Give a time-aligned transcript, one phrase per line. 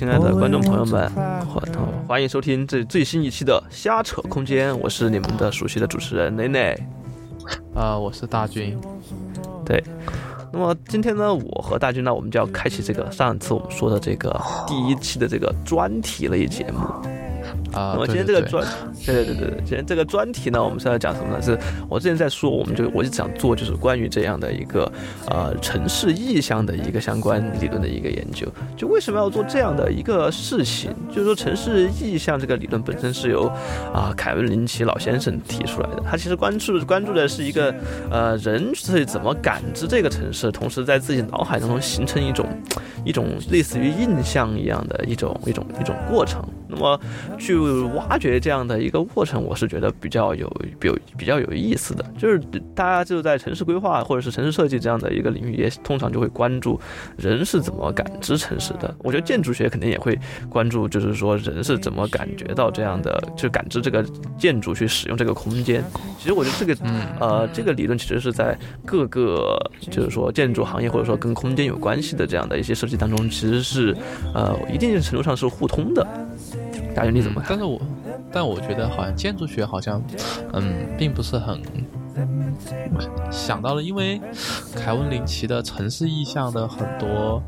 [0.00, 1.10] 亲爱的观众朋友们，
[1.44, 1.62] 欢
[2.08, 6.82] 欢迎收听这最新一期的瞎扯空间，我是你们的熟悉的主持人蕾蕾，
[7.74, 8.80] 啊，我是大军，
[9.62, 9.84] 对。
[10.50, 14.34] 那么今天呢，我和大军呢，我们就要开启这个上次我们说的这个
[14.66, 16.78] 第一期的这个专题类节目。
[17.78, 18.66] 啊，那么今天这个专，
[19.06, 21.42] 对对对对对，今天这个专题呢，我们是要讲什么呢？
[21.42, 21.58] 是
[21.88, 24.90] 我之前在说，我们就我就想做，就是关于这样的一个
[25.26, 28.46] 呃城市意象的一个相关理论的一个研究。
[28.76, 30.90] 就为什么要做这样的一个事情？
[31.08, 33.46] 就是说城市意象这个理论本身是由
[33.92, 36.02] 啊凯文林奇老先生提出来的。
[36.04, 37.74] 他其实关注关注的是一个
[38.10, 42.46] 呃人是怎么感知这个城市，同时在自己脑海当中形成一种
[43.04, 46.42] 一种类似于印象一样的一种一种一种过程。
[46.68, 47.00] 那么
[47.36, 47.56] 去
[47.96, 50.50] 挖掘这样的一个过程，我是觉得比较有
[50.82, 52.04] 有比较有意思的。
[52.18, 52.38] 就是
[52.74, 56.80] 大家就在城市规划或者是城市设计这样的一个领域，也通常就会关注
[57.16, 58.94] 人是怎么感知城市的。
[58.98, 60.18] 我觉得建筑学肯定也会
[60.48, 64.04] 关注，就是说人是怎么感觉到这样的，就感知这个
[64.36, 65.82] 建筑去使用这个空间。
[66.18, 66.76] 其实我觉得这个
[67.18, 69.56] 呃这个理论其实是在各个
[69.90, 73.96] 就是说建筑行业或者说跟空间有关系的这样的一些设计当中，其实是
[74.34, 76.06] 呃一定程度上是互通的。
[76.94, 77.50] 大家你怎么看？
[77.50, 77.80] 但是我，
[78.32, 80.02] 但我觉得好像建筑学好像，
[80.52, 81.60] 嗯，并不是很
[83.30, 84.20] 想到了，因为
[84.76, 87.42] 凯文林奇的城市意象的很多，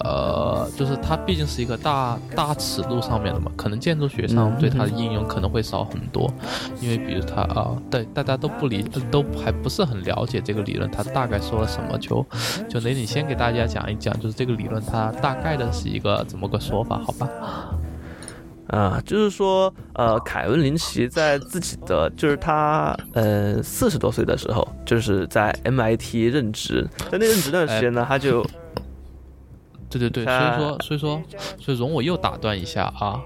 [0.00, 6.32] 呃，就是它毕竟是一个大大尺度上面的嘛，可能建筑学上对它的应用可能会少很多，
[6.80, 12.24] 因为比如它啊，对大家都不理，都还不是很了解这个理论，它大概说了什么，就
[12.68, 17.28] 就那你先给大家讲一讲，就是这个理论它大概的是一个怎么个说法，好吧？
[18.68, 28.42] 啊，就是说，呃，凯文林奇在自己的，就是他，呃，四十多岁的时候，就是在 MIT 任职，在那任职那段时间呢，他就，
[29.88, 31.22] 对对对，所以说，所以说，
[31.60, 33.20] 所以容我又打断一下啊，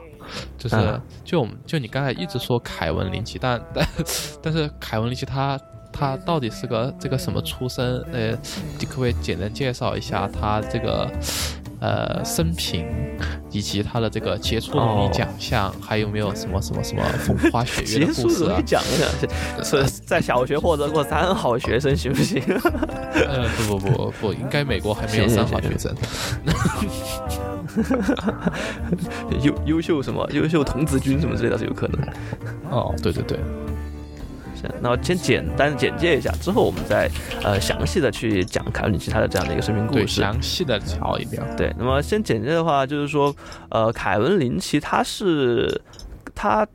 [0.59, 3.89] 就是，就就你刚才一直说凯文林奇，但但
[4.43, 5.59] 但是凯文林奇他
[5.91, 7.99] 他到底是个这个什么出身？
[8.13, 8.39] 呃，
[8.79, 11.11] 你可不可以简单介绍一下他这个？
[11.81, 12.87] 呃，生平
[13.51, 18.61] 以及他的这个杰出能力奖项，还有没有什么什么什么风花雪月的故事啊？
[18.65, 22.43] 讲一讲，是在小学获得过三好学生行不行？
[23.15, 25.95] 呃，不不不不，应该美国还没有三好学生。
[29.43, 30.29] 优优秀什么？
[30.33, 32.01] 优秀童子军什么之类的，是有可能。
[32.71, 33.39] 哦，对对对。
[34.81, 37.11] 那先简单简介一下，之后我们再
[37.43, 41.45] 呃详细的去讲凯文林奇他的这样的一个生命故事，详细的聊一聊。
[41.57, 43.35] 对，那么先简介的话，就是说，
[43.71, 45.81] 呃，凯文林奇他是
[46.35, 46.67] 他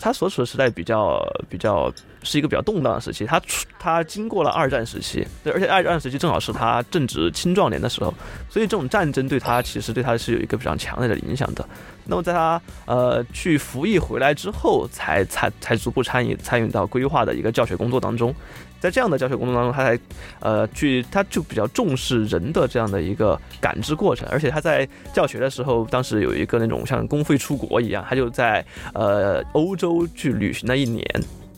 [0.00, 1.92] 他所处的时代比较比较
[2.22, 8.12] 是一个比较动荡的时期，他出他经过了二战时期，对，而且二战时期正好是他正值青壮年的时候，
[8.48, 11.66] 所以这种战争对他其实对他是有一个非常强烈的影响的。
[12.04, 18.34] 那么在他呃去服役回来之后，才才才逐步参与参与到规划的一个教学工作当中，
[18.80, 19.98] 在这样的教学工作当中，他才
[20.40, 31.04] 呃去他就比较重视人的这样的一个感知过程，而且他在教学的时候，当时有一个那种像公费出国一样，他就在呃欧洲去旅行了一年，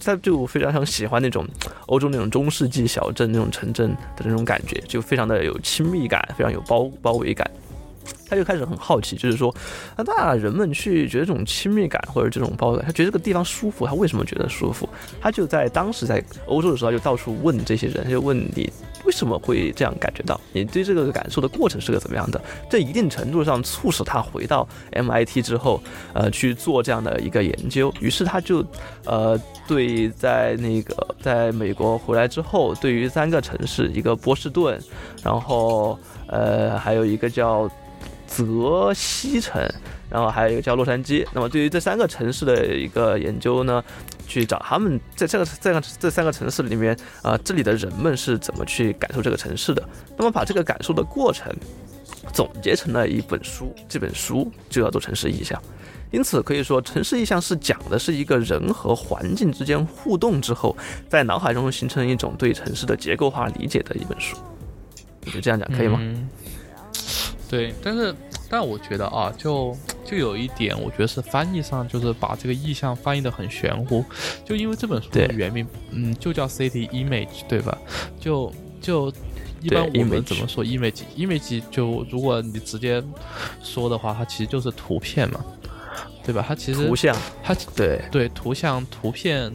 [0.05, 1.47] 他就非常常喜欢那种
[1.87, 7.51] 欧洲那种中世纪小镇那种城镇的那种感觉，就非常的有亲密感，非常有包包围感。
[8.35, 9.55] 他就开始很好奇，就是说，
[9.97, 14.89] 那人们去觉得这种亲密感或者这种包，他觉得这个地方舒服，他为什么觉得舒服？
[15.21, 18.71] 他就在当时在欧洲的时候，就到处问这些人，他就问你
[19.05, 20.41] 为什么会这样感觉到？
[20.53, 22.41] 你对这个感受的过程是个怎么样的？
[22.69, 25.81] 这一定程度上促使他回到 MIT 之后，
[26.13, 27.93] 呃，去做这样的一个研究。
[28.01, 28.65] 于是他就，
[29.05, 34.79] 呃，对在那个在美国回来之后，对于三个城市，一个波士顿，
[35.23, 37.71] 然后呃，还有一个叫。
[38.37, 39.63] 泽西城，
[40.11, 41.25] 然后还有一个叫洛杉矶。
[41.33, 43.83] 那么对于这三个城市的一个研究呢，
[44.27, 49.89] 去找他们在这个这个这三个城市里面啊，这里的人们是怎么去感受这个城市的？
[50.17, 51.55] 那么把这个感受的过程
[52.33, 55.61] 总结成了一本书，这本书就叫做《城市意象》。
[56.11, 60.77] 因此可以说，《城市意象》是讲的是一个人和环境之间互动之后，
[61.09, 64.37] 在脑海中形成一种对城市的结构化理解的一本书。
[65.23, 65.99] 你就这样讲可以吗？
[67.55, 68.13] 对，但是，
[68.51, 74.05] 但我觉得啊，就就有一点，我觉得是翻译上就是把这个意象翻译的很玄乎，
[74.45, 77.79] 就因为这本书的原名，嗯，就叫 City Image，对吧？
[78.19, 79.13] 就就
[79.61, 83.01] 一般我们怎么说 Image？Image 就如果你直接
[83.63, 85.45] 说的话，它其实就是图片嘛，
[86.25, 86.45] 对吧？
[86.49, 89.53] 它其实图像，它对对图像图片。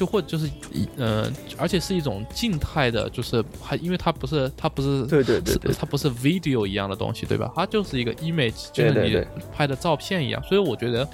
[0.00, 7.52] 就或者就是一呃，而且是一种静态的，就是还因为它不是它不是对对对对它不是 video 一样的东西，对吧？
[7.54, 9.22] 它就是一个 image，就是你
[9.54, 10.42] 拍的照片一样。
[10.44, 11.06] 所以我觉得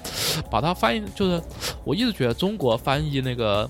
[0.49, 1.41] 把它翻译，就是
[1.83, 3.69] 我一直觉得中国翻译那个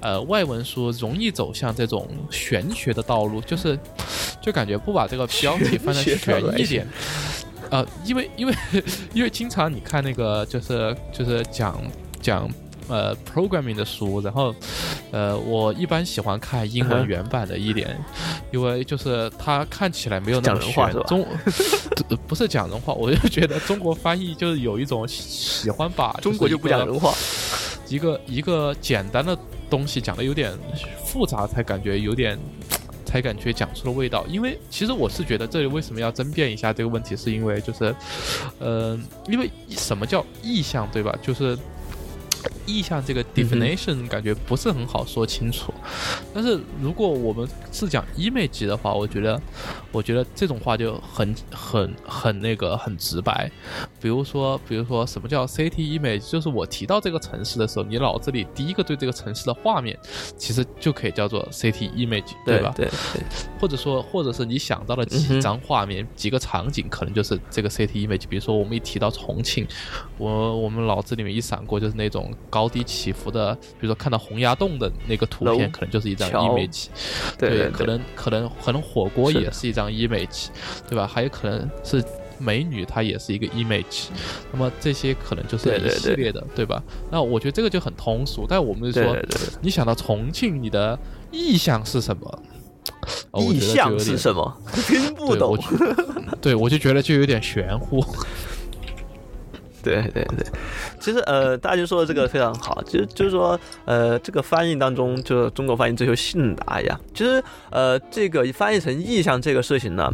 [0.00, 3.76] 呃外文书容易走向这种玄学的道路，就是
[4.40, 6.86] 就感觉不把这个标题翻的玄一点。
[7.70, 8.54] 呃，因为因为
[9.14, 11.82] 因为经常你看那个就是就是讲
[12.22, 12.48] 讲
[12.88, 14.54] 呃 programming 的书，然后
[15.10, 17.96] 呃我一般喜欢看英文原版的一点，
[18.52, 21.26] 因为就是它看起来没有那么玄中
[22.10, 26.88] 呃不是讲人话，我就觉得中国翻译就是有一种喜欢把中国就不讲人。
[26.88, 27.14] 人话，
[27.88, 29.36] 一个一个简单的
[29.70, 30.52] 东西讲的有点
[31.04, 32.38] 复杂，才感觉有点，
[33.06, 34.26] 才感觉讲出了味道。
[34.28, 37.94] 因为其实我是觉得这里为什么要争辩一下这个问题，是因为就是，
[38.58, 38.98] 呃，
[39.28, 41.16] 因为什么叫意向，对吧？
[41.22, 41.56] 就是。
[42.66, 45.72] 意象这个 definition 感觉不是很好说清楚，
[46.32, 49.40] 但是如果我们是讲 image 的话，我觉得，
[49.92, 53.50] 我觉得这种话就很很很那个很直白，
[54.00, 59.98] 比如说，比如说什么叫 city image，就是我提到这个城市的时候，你脑子里第一个对这个城市的画面，
[60.36, 62.72] 其实就可以叫做 city image，吧？
[62.76, 63.22] 对对对，
[63.60, 68.24] 或者说，或者是你想到了嗯几张画面、几个场景，可能就是这个 city image。
[68.28, 69.66] 比如说，我们一提到重庆，
[70.18, 76.86] 我我们脑子里面一闪过就是那种高低起伏的，比如说看到洪崖洞的那个图片，可能就是一张桥 image。
[77.36, 80.46] 对对，可能可能可能火锅也是一张 image，
[80.88, 81.04] 对吧？
[81.04, 82.00] 还有可能是
[82.38, 84.04] 美女，她也是一个 image。
[84.52, 86.80] 那么这些可能就是一系列的，对吧？
[87.10, 88.46] 那我觉得这个就很通俗。
[88.48, 89.16] 但我们就说，
[89.60, 90.96] 你想到重庆，你的
[91.32, 92.42] 意向是什么？
[93.32, 94.62] 哦意觉得就象是什么？
[94.86, 95.88] 听不懂对我。
[95.88, 98.04] 觉对，我就觉得就有点玄乎。
[99.84, 100.46] 对对对，
[100.98, 106.98] 其实呃，大家说的这个非常好，其实就是说呃，这个翻译当中，就中国翻译追求信达呀。
[107.12, 110.10] 其实呃，这个翻译成意象这个事情呢，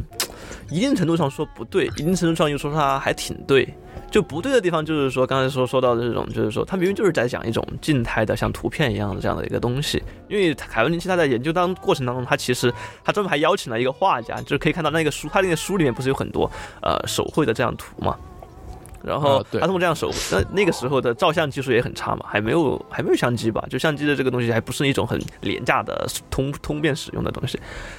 [0.70, 3.72] 一定程度上说不对，一定程度上又说它还挺对。
[4.10, 10.02] 就不对的地方就是说，刚才说说到的这种，就是说，它明明就是在讲一种静态的，像图片一样的这样的一个东西。
[10.28, 12.74] 因为凯文林奇他在研究当过程当中，他其实
[13.04, 16.50] 他专门还邀请了一个画家，就是可以看到那个书，他那个书里面不是有很多
[16.82, 18.18] 呃手绘的这样图嘛。
[19.02, 23.64] 然后他通过这样手，那那个时候的照相技术也很差嘛，还没有还没有相机吧？
[23.70, 27.58] 就相机的这个东西还不是一种很廉价的通通便使用的东西，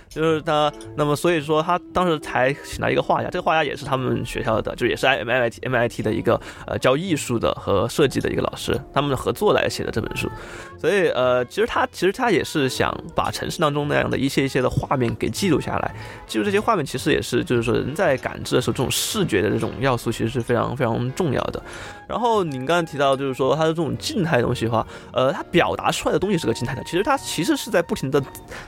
[0.09, 10.29] 就是他那么所以说他当时才请来一个画家，这个画家也是他们学校的，就也是 MIT MIT 的一个呃教艺术的和设计的一个老师，他们合作来写的这本书。
[10.77, 15.95] 所以呃，其实他其实他也是想把城市当中那样的一些一些的画面给记录下来，
[16.25, 21.61] 记录这些画面其实也是就是说人在感知的时候，这种视觉的这种要素其实是非常非常重要的。
[22.07, 28.21] 然后您刚才提到就是说它的这种静态的东西的话，呃，它表达出来的东西是个静态的，其实它其实是在不停的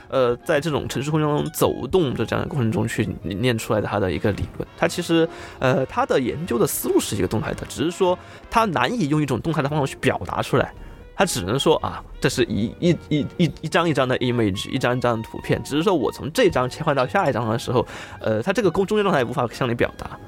[0.08, 4.66] 呃在这种城市空间中走动的这样的过程中去念出来的它的一个理论。
[4.76, 5.28] 它其实
[5.58, 8.18] 呃它的研究的思路是一个动态的，只是说
[8.50, 10.72] 它难以用一种动态的方式去表达出来。
[11.16, 15.62] 它只能说啊，这是一一一一一张一张的 image，一张一张的图片。
[15.62, 17.86] 只是说我从这张切换到下一张的时候，
[18.18, 20.18] 呃，它这个中中间状态也无法向你表达。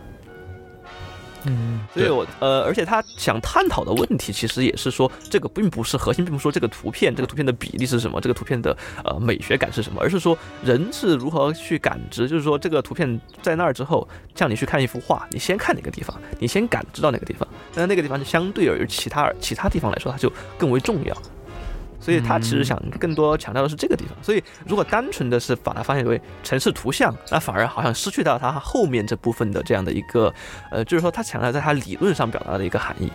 [1.48, 21.16] 嗯，所以我呃，而且他想探讨的问题，其实也是说，这个并不是核心，并不是说这个图片，这个图片的比例是什么，这个图片的呃美学感是什么，而是说人是如何去感知，就是说这个图片在那儿之后，像你去看一幅画，你先看哪个地方，你先感知到哪个地方，那那个地方就相对而其他其他地方来说，它就更为重要。
[22.06, 24.16] 所以他其实想更多强调的是这个地方。
[24.22, 30.32] 所以如果单纯的是把它翻译为城市图像，那反而好像失去到它后面这部分的这样的一个，
[30.70, 33.10] 呃，就是说他强调在他理论上表达的一个含义。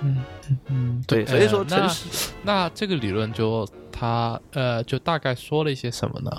[0.00, 0.24] 嗯
[0.68, 6.30] 嗯，对，所以说呃那城市，那这个理论就他呃，就大概说了一些什么呢？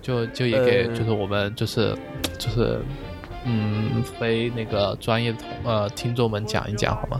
[0.00, 1.94] 就就也给呃就是我们就是
[2.38, 2.80] 就是
[3.50, 7.18] 嗯非那个专业同呃听众们讲一讲好吗？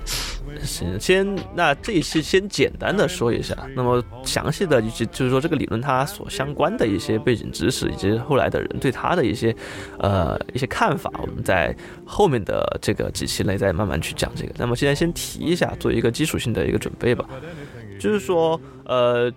[0.62, 9.54] 行，先那这一期先简单的说一下，那么详细的以及就是说这个理论它所相关的一些背景知识，以及后来的人对它的一些
[9.98, 14.52] 呃一些看法，我们在后面的这个几期内再慢慢去讲这个。
[14.58, 17.24] 那么现在先提一下，做一个基础性的一个准备吧，
[17.98, 19.32] 就是说呃。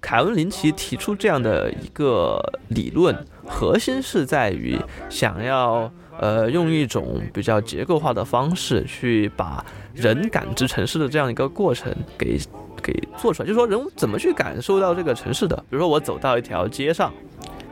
[0.00, 3.16] 凯文·林奇提出这样的一个理论，
[3.46, 4.76] 核心是在于
[5.08, 12.38] 想要呃用一种比较结构化的方式去把人感知城市的这样一个过程给
[12.82, 15.56] 给做出来，就是说人怎么去感受到这个城市的。
[15.68, 17.12] 比如说我走到一条街上，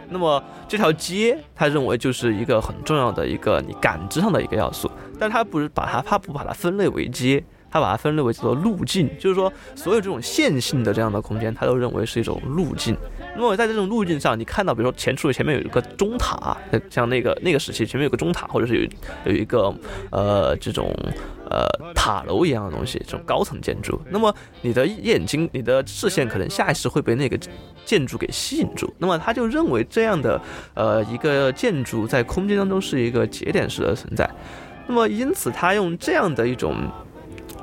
[0.08, 7.42] 那么这条街他认为就是一个很重要的一个你感知上的一个要素，但他不是把它他不把它分类为街。
[7.74, 12.94] 他把它分类为叫做路径，就是说所有这种线性的这样的空间，他都认为是一种路径。
[13.34, 16.56] 那么在这种路径上，你看到，比如说前处前面有一个中塔，
[16.90, 19.74] 像那个那个时期前面有个中塔，或者是有有一个
[20.10, 20.94] 呃这种
[21.50, 27.38] 呃塔楼一样的东西，这种高层建筑，那么你的眼睛、你的视线可能下意识会被那个
[27.84, 28.92] 建筑给吸引住。
[28.98, 30.40] 那么他就认为这样的
[30.74, 34.28] 呃一个建筑在空间当中是一个节点式的存在。
[34.86, 36.76] 那么因此他用这样的一种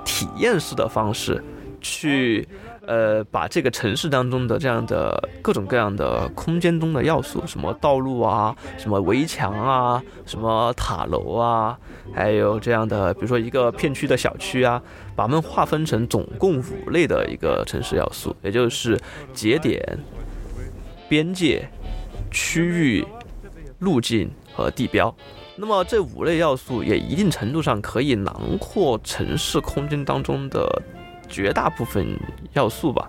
[0.04, 1.44] 体验式的方式
[1.80, 2.48] 去。
[2.88, 11.78] 呃，把这个城市当中的这样的各种各样的空间中的要素，什么道路啊，什么围墙啊，什么塔楼啊，
[12.16, 14.82] 还有这样的，比如说一个片区的小区啊，
[15.16, 19.00] 把它们划分成总共五类的一个城市要素，也就是
[19.36, 19.80] 节点、
[21.08, 21.70] 边界、
[22.32, 23.06] 区域、
[23.78, 25.14] 路径和地标。
[25.56, 30.82] 那么这五类要素也一定程度上可以囊括城市空间当中的。
[31.30, 32.18] 绝大部分
[32.54, 33.08] 要素吧，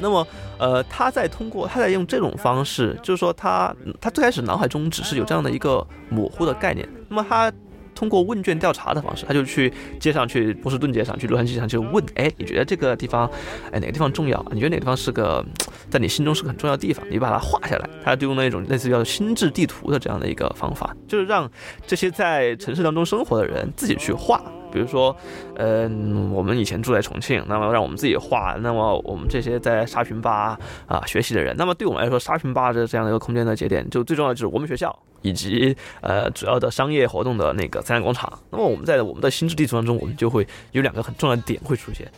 [0.00, 0.26] 那么，
[0.58, 7.52] 呃，他在通过他在用这种方式，就是说他他最开始脑海中只是有这样的一个模糊的概念，那么他
[7.94, 13.30] 通过问卷调查的方式，他就去街上去波士顿街上去洛杉矶上去问，哎，你觉得这个地方，
[13.70, 14.44] 哎，哪个地方重要？
[14.50, 15.44] 你觉得哪个地方是个
[15.88, 17.06] 在你心中是个很重要的地方？
[17.08, 21.48] 你把它画下来，他就用那种类似于叫心智地图的这样的一个方法，就是让
[21.86, 24.42] 这些在城市当中生活的人自己去画。
[24.74, 25.16] 比如说，
[25.54, 28.56] 嗯，我们以前住在重庆，那么让我们自己画。
[28.60, 38.36] 那么我们这些在沙坪坝啊学习的人，那么对我们来说，沙坪坝的这样的一个空间的节点，就最重要的就是我们学校以及呃主要的商业活动的那个三亚广场。
[38.50, 42.10] 那么我们在我们的心智地图当中，我们就会有两个很重要的点会出现。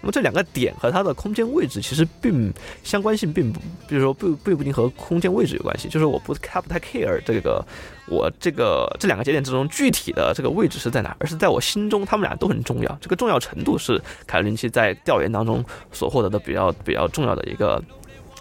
[0.00, 2.52] 那么这两个点和它的空间位置其实并
[2.84, 7.64] 相关性并不，比如说不并不一定和空间位置有关系，就是我不太不太 care 这个
[8.10, 17.82] 我这个这两个节点之中具体的这个位置是在哪，而是在我心中他们俩都很重要，这个重要程度是凯伦七在调研当中所获得的比较比较重要的一个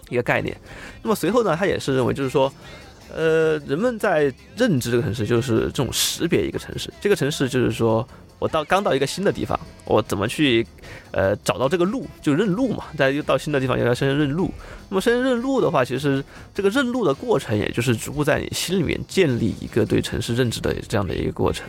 [0.09, 0.55] 一个概念。
[1.01, 2.51] 那么随后呢，他也是认为就是说，
[3.15, 8.07] 呃，人们在认知这个城市就是这种识别一个城市，这个城市就是说。
[8.39, 10.65] 我到刚到一个新的地方，我怎么去，
[11.11, 12.05] 呃，找到这个路？
[12.21, 12.85] 就认路嘛。
[12.95, 14.51] 大家又到新的地方，又要先认路。
[14.89, 21.67] 那么先认路的话，其实这个认路的过程，也就是逐步在你心里面建立一个对城市认知的这样的一个过程。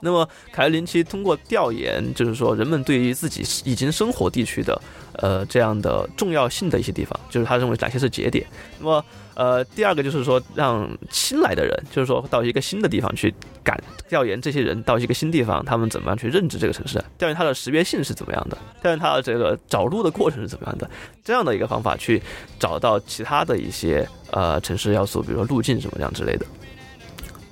[0.00, 4.80] 那么凯尔林奇通过调研，就是说人们对于自己已经生活地区的，
[5.14, 8.46] 呃，这样的重要性的一些地方，就是他认为哪些是节点。
[8.78, 9.04] 那么
[9.36, 13.78] 呃，第二个就是说，让新来的人，就是说到一个新的地方去感
[14.08, 16.98] 调研这些人到一个新地方，他们怎么样去认知这个城市？
[17.18, 18.56] 调研它的识别性是怎么样的？
[18.80, 20.90] 调研它的这个找路的过程是怎么样的？
[21.22, 22.22] 这样的一个方法去
[22.58, 26.46] 找到其他的一些呃城市要素，比如说路径什么样之类的。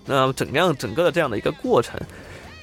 [0.06, 2.00] 那整样整个的这样的一个过程，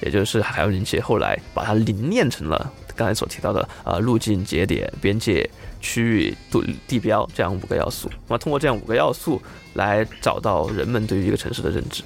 [0.02, 5.48] 也就是海洋人气后来把它凝练成了刚才所提到的呃路径、节点、边界。
[5.82, 9.42] 区域、地地标这样五个要素，那么通过这样五个要素
[9.74, 12.04] 来找到人们对于一个城市的认知，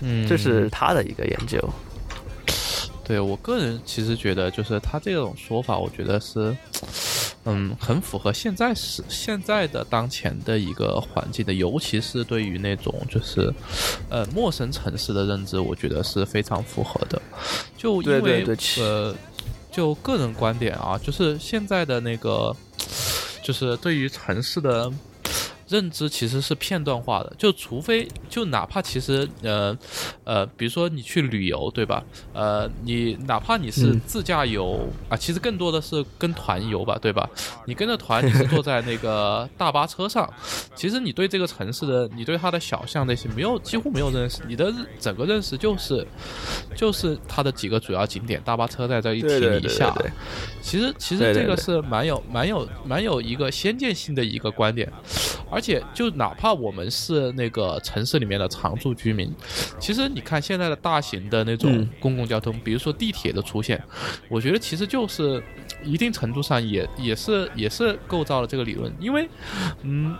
[0.00, 1.58] 嗯，这是他的一个研究。
[3.04, 6.56] 对我个人其实觉得，就是他这种说法，我觉得是，
[7.44, 13.52] 嗯，很符合现在是现在的当前的一个环境的，尤其是对于那种就是
[14.08, 17.20] 呃陌生城市的认知，我觉得是非常符合的。
[17.76, 18.46] 就因为
[18.78, 19.12] 呃。
[19.70, 22.54] 就个人观点啊，就是现在的那个，
[23.42, 24.92] 就是对于城市的。
[25.70, 29.76] 认知其实是片段化的，就除非就哪怕其实呃
[30.24, 32.02] 呃，比如说你去旅游，对吧？
[32.32, 37.28] 呃，你哪怕你是自驾游啊，其实更多的是跟团游吧，对吧？
[37.66, 40.28] 你跟着团，你是坐在那个大巴车上，
[40.74, 46.04] 其实你对这个城市的，你对它的小巷那些没有几乎没有认识，你的整个认识就是
[46.74, 49.94] 就是它的几个主要景点，大巴车在这一停一下。
[50.60, 54.90] 其实其实这个是蛮有蛮有蛮有一个先见性的一个观点，
[55.50, 55.60] 而。
[55.60, 59.30] 且，就哪怕我们是那个城市里面的常住居民，
[59.78, 63.78] 其实你看现在的大型的那种公共交通，比如说地铁的出现，
[64.30, 65.42] 我觉得其实就是
[65.84, 69.28] 一定程度上也也是也是构造了这个理论，因为，
[69.82, 70.16] 嗯，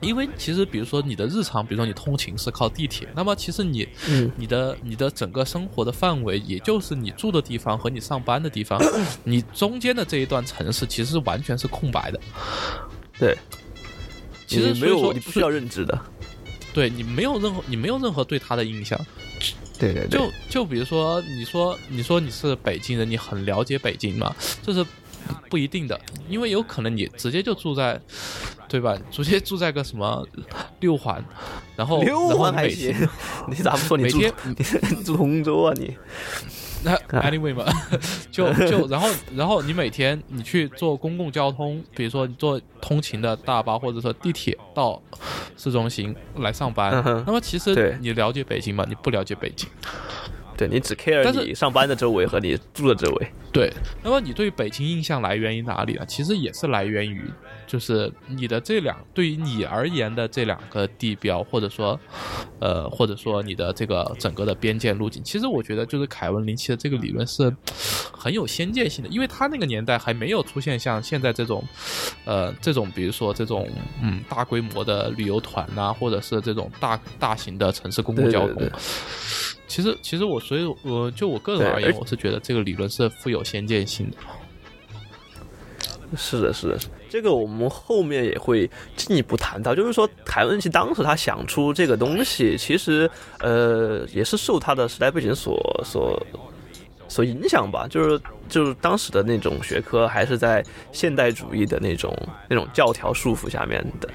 [0.00, 3.86] 因为其实比如说你的日常，比如说你通勤是靠地铁，那么其实你，
[4.34, 8.80] 你的你的整个生活的范围，也就是你住的地方和你上班的地方，
[9.24, 12.18] 你中间的这一段城市其实是完全是空白的，
[13.18, 13.36] 对。
[14.54, 15.98] 其实没有，你不需要认知的，
[16.72, 18.98] 对你没有任何，你没有任何对他的印象，
[19.78, 24.34] 对对对，就就比如说，你说你说你是北京人，你很了解北京嘛？
[24.62, 24.84] 这是
[25.48, 28.00] 不一定的，因为有可能你直接就住在，
[28.68, 28.96] 对吧？
[29.10, 30.26] 直接住在个什么
[30.80, 31.24] 六环，
[31.76, 32.94] 然后六环还行，
[33.48, 35.96] 你咋不说你住 你住通州啊你？
[36.84, 37.64] 那 anyway 嘛，
[38.30, 45.00] 就就然后然后你每天你去坐公共交通，比如说你坐通勤的大巴或者说地铁到
[45.56, 48.84] 市中心来上班，嗯那么其实你了解北京吗？
[48.88, 49.68] 你不了解北京。
[50.56, 53.26] 对你只 care 你上班的周围和你住的周围。
[53.52, 53.72] 对，
[54.04, 56.06] 那么你对于北京印象来源于哪里呢？
[56.06, 57.28] 其实也是来源于，
[57.66, 61.98] 就是你的这两对于你而言的这两个地标，或者说，
[62.60, 65.22] 呃，或者说你的这个整个的边界路径。
[65.24, 67.54] 其实我觉得，就是凯文林奇的这个理论是
[68.12, 71.64] 很有先见性的，因为他那个年代还没有出现像现在这种，
[72.24, 73.68] 呃，这种比如说这种
[74.02, 78.56] 嗯大规模的旅游团呐、或者是这种大大型的城市公共交通。
[78.56, 78.78] 对对对
[79.66, 84.16] 其实，其实我所以，我就我个人而言，我是觉得这个理论是富有先见性的，
[86.16, 86.78] 是的，是的
[87.14, 96.20] 这个我们后面也会进一步谈到，就是说凯文奇当时他想出这个东西，其实呃也是受他的时代背景所所
[97.06, 102.12] 所影响吧，就是就是当时的那种学科还是在现代主义的那种
[102.48, 104.10] 那种教条束缚下面的。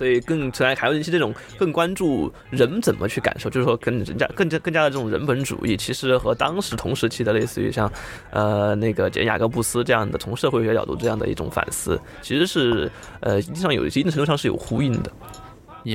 [0.00, 7.92] 所以更虽然凯文林奇这种更关注人怎么去感受，就是说跟人家更加更加的这种人本主义，其实和当时同时期的类似于像
[8.30, 12.90] 呃那个简雅各布斯这样的从社会学角度这样的一种反思，其实是
[13.20, 15.12] 呃一定上有一定程度上是有呼应的。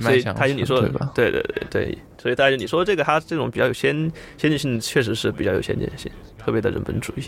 [0.02, 1.32] 所以，他就你说的对？
[1.32, 7.24] 对对对，所以大家你说这个他这种比较有先先进性，确实是比较有先进性，特别的人本主义。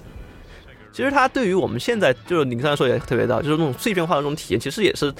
[0.97, 5.13] 其实它对于我们现在，就是你刚才说也特别大，就是那种碎片化的这种体验，其实也是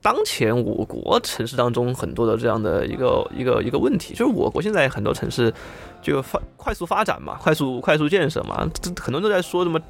[0.00, 4.14] 当前我国城市当中很多的这样的一个一个一个问题。
[4.14, 5.52] 就是我国现在很多城市
[6.00, 9.80] 就发快速发展嘛，快速快速建设嘛，这很多人都在说什么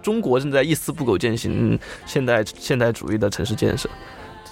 [0.00, 3.90] 中国正在一丝不苟践行现代现代主义的城市建设。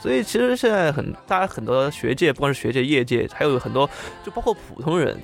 [0.03, 3.89] 所以其实现在很大家很多学界，不管是学界、业界，还有很多
[4.25, 5.17] 就包括普通人，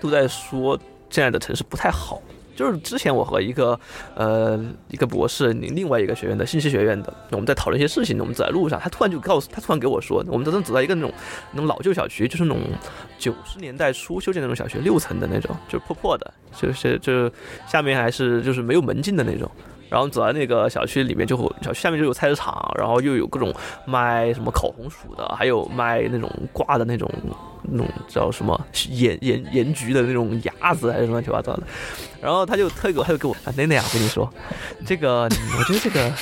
[0.00, 0.76] 都在说
[1.10, 2.20] 现在的城市不太好。
[2.58, 3.78] 就是之前我和一个
[4.16, 11.12] 呃一个博士，另另外一个学院的信息学院的，我们在讨论一些事情，我们走在路上，他突然就告诉他突然给我说，我们正走在一个那种
[11.52, 12.58] 那种老旧小区，就是那种
[13.16, 17.30] 九十年代初修建那种小学，六层的那种，就是破破的，就是就是
[17.68, 19.48] 下面还是就是没有门禁的那种。
[19.88, 23.54] 然后走在那个小区里面，就会小区下面就有菜市场，然后又有各种
[23.86, 27.10] 卖什么烤红薯的，还有卖那种挂的那种
[27.62, 28.58] 那种叫什么
[28.90, 31.62] 盐盐盐焗的那种鸭子，还是什么乱七八糟的。
[32.20, 34.28] 然后他就特给我，他就给我啊，奶奶啊，我跟你说，
[34.86, 36.12] 这个我觉得这个，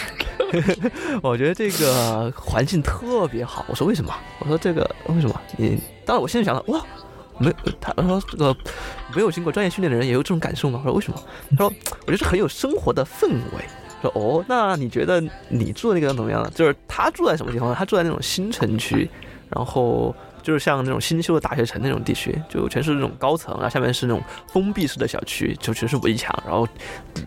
[1.22, 3.64] 我觉得这个环境特别好。
[3.68, 4.12] 我说为什么？
[4.40, 5.40] 我说这个为什么？
[5.56, 6.84] 你当然我现在想到哇。
[7.38, 8.56] 没，他说这个
[9.14, 10.80] 没有经过专业训练的人也有这种感受吗？
[10.84, 11.22] 我说为什么？
[11.50, 13.64] 他说我觉得是很有生活的氛围。
[14.02, 16.50] 说哦，那你觉得你住的那个怎么样呢？
[16.54, 17.74] 就是他住在什么地方？
[17.74, 19.08] 他住在那种新城区，
[19.48, 26.68] 然后就是像那种新修的大学城那种地区，就全是那种高层，然后下面是那种封闭式的小区，就全是围墙，然后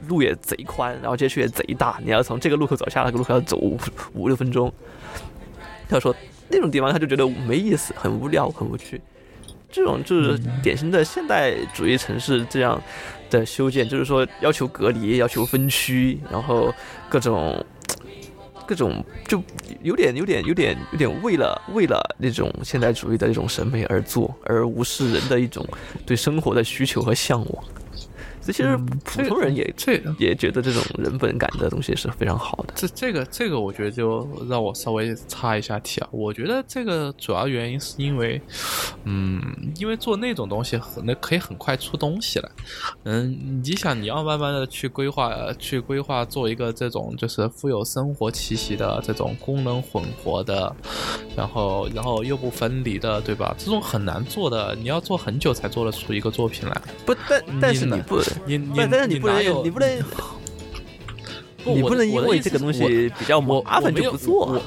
[0.08, 3.78] 路也贼宽，然后街区也贼大，你要从这个路口走下那个路口要走五
[4.14, 4.72] 五六分钟。
[5.90, 6.16] 他说
[6.50, 9.02] 那种地方他就觉得没意思，很无聊，很无趣。
[9.72, 12.82] 这种就是典型的现代主义城市这样
[13.30, 16.74] 的修建，就是说要求隔离、要求分区，然后
[17.08, 17.64] 各种
[18.66, 19.42] 各种就
[19.82, 25.66] 有点、有点、有点、有点为了为了那种现代主义的那种审美而做，而无视人的一种
[26.06, 27.64] 对生活的需求和向往。
[28.42, 32.74] 所以其实普通人也这也觉得这种人本感的东西是非常好的。
[32.76, 36.08] 这这个这个，我觉得就让我稍微插一下题啊。
[36.12, 38.42] 我觉得这个主要原因是因为，
[39.04, 39.42] 嗯，
[39.78, 42.50] 因为做那种东西很那可以很快出东西来。
[43.04, 50.76] 嗯，你想你要慢慢的去规划，去规划做一个这种就是富有生活气息的这种功能混合的，
[51.36, 53.56] 然后然后又不分离的，对吧？
[53.58, 56.82] 这种很难做的，你要做很久才做得出一个作品来。
[57.06, 58.02] 不，但但是你你
[58.34, 59.90] 不，你你但但是你不能，你不能。
[61.62, 64.62] 不我你不能因为这个东西比较我麻烦我没有就不做我。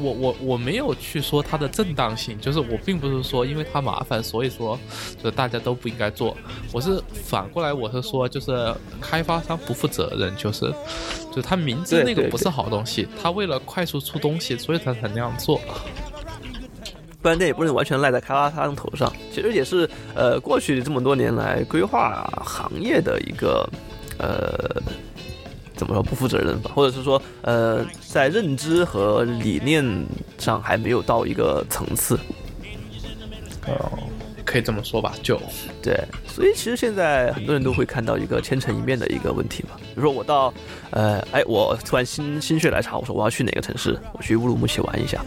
[0.00, 4.78] 我我我没有去说它的正当性，就是我并不是说因为它麻烦，所以说
[5.22, 6.36] 就大家都不应该做。
[6.72, 10.72] 我是反过来，我是说就是开发商不负责任，就是
[11.30, 15.60] 就是他明知那个不是好东西，他为了快速出东西，所以他才那样做。
[17.20, 19.12] 不然那也不能完全赖在开发商头上。
[19.32, 23.68] 其实也是呃，过去这么多年来规划行业的一个
[24.18, 24.82] 呃，
[25.76, 29.84] 怎么说不负责任吧，或者是说呃，在认知和理念
[30.38, 32.18] 上还没有到一个层次。
[33.66, 33.98] 哦，
[34.46, 35.38] 可以这么说吧，就
[35.82, 35.94] 对，
[36.26, 39.76] 所以其实现在很多人都会看到一个千城一面的一个问题嘛。
[39.76, 40.52] 比如说我到
[40.90, 45.22] 呃，哎，我突然心心血来潮，我说我要去哪个城市，我去乌鲁木齐玩一下。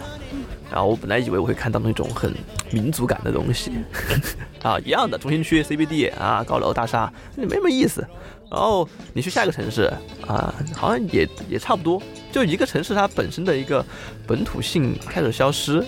[0.72, 2.34] 然后我本来以为我会看到那种很
[2.72, 3.72] 民族感的东西，
[4.64, 8.08] 啊，一样的中心区 CBD 啊，高楼大厦，那没什么意思。
[8.50, 9.92] 然后你去下一个城市
[10.26, 13.86] 啊，好像也也差不多，就一个城市它本身的一个
[14.26, 15.84] 本土性开始消失。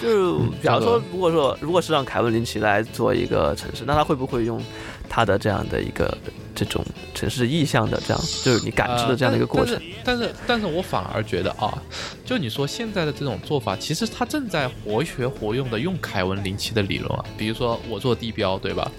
[0.00, 4.62] 就假如说，如果说如果是让凯文林奇来做一个城市，那他会不会用
[5.08, 6.16] 他的这样的一个？
[6.58, 9.80] 这种城市意象的这样，就是你感知的这样的一个过程。
[10.02, 11.80] 但是，但是我反而觉得啊，
[12.24, 17.24] 就你说现在的这种做法，其实它正在活学活用的用凯文林奇的理论啊。
[17.36, 18.90] 比如说我做地标，对吧？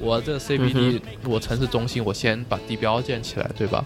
[0.00, 3.84] 我这 CBD，我城市中心，我先把地标建起来，对吧？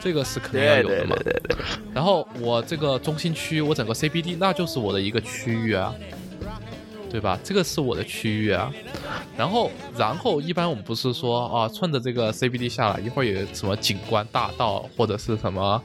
[0.00, 1.16] 这个是肯定要有的嘛。
[1.16, 1.56] 对对对。
[1.92, 5.92] 然后我这个中心区，我整个 CBD，那就是我的一个区域啊。
[7.10, 7.38] 对吧？
[7.42, 8.70] 这个是我的区域啊，
[9.36, 15.82] 然后，然后一般我们不是说啊，顺着这个 CBD 下来，一会儿有什么景观大道，或者是什么，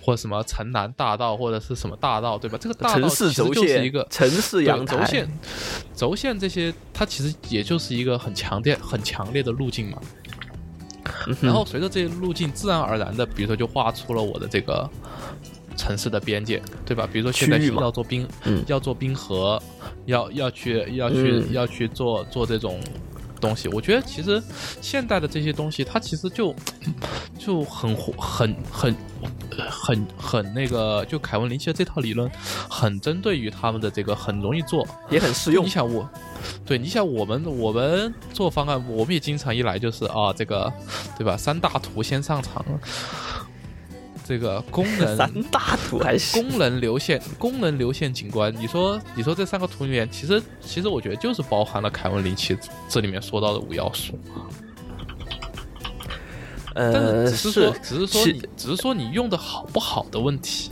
[0.00, 2.58] 或者什么城南大道，或者是什么大道，对吧？
[2.60, 5.28] 这个大道其实就是一个城市阳轴线，
[5.94, 9.98] 轴线这些，它其实也就是一个很强烈、很强烈的路径嘛。
[11.40, 14.88] 然后随着这些路径，自然而然的，比如说就画出了我的这个。
[15.76, 17.08] 城市的边界，对吧？
[17.12, 18.26] 比如说现在要做冰，
[18.66, 19.62] 要做冰河，
[20.06, 22.80] 要要去要去要去做做这种
[23.40, 23.68] 东西。
[23.68, 24.42] 我觉得其实
[24.80, 26.54] 现代的这些东西，它其实就
[27.38, 28.96] 就很很很
[29.58, 32.30] 很很那个，就凯文林奇的这套理论，
[32.68, 35.64] 很针对于他们的这个，很容易做，也很适用。
[35.64, 36.08] 你想我，
[36.64, 40.72] 对，你想我们我们做方案，我们也经常一来就是啊，这个
[41.16, 41.36] 对吧？
[41.36, 42.64] 三大图先上场。
[44.26, 48.54] 这个功能 三大图还是功能流线功能流线景观？
[48.56, 52.56] 你说你说这三个图里面，其实其实我觉得就是包含了凯文林奇
[52.88, 54.18] 这里面说到的五要素。
[56.74, 60.70] 呃，只是说只是说你只是说你用的好不好的问题，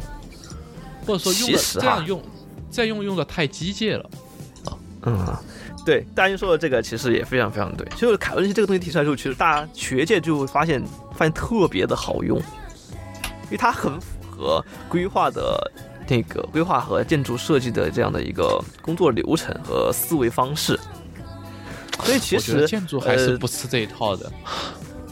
[1.06, 2.22] 或者说用的这样用
[2.70, 4.10] 这样用用的太机械了
[4.66, 4.76] 啊。
[5.06, 5.36] 嗯，
[5.86, 7.86] 对，大英说的这个其实也非常非常对。
[7.96, 12.38] 就是凯文林奇这个东西提出来之后，其实大家学界就会发现发现特别的好用。
[13.44, 15.70] 因为它很符合规划的
[16.08, 20.78] 那个规划和建筑设计的这样的一个工作流程和思维方式，
[22.02, 24.30] 所以其实建筑还是不吃这一套的。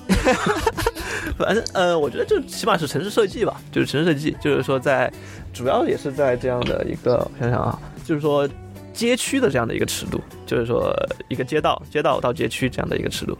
[1.39, 5.11] 反正呃，我觉得就起码是城市设计吧，就是城市设计，就是说在
[5.53, 8.47] 主要也是在这样的一个我想想啊，就是说
[8.93, 10.95] 街区的这样的一个尺度，就是说
[11.29, 13.39] 一个街道街道到街区这样的一个尺度，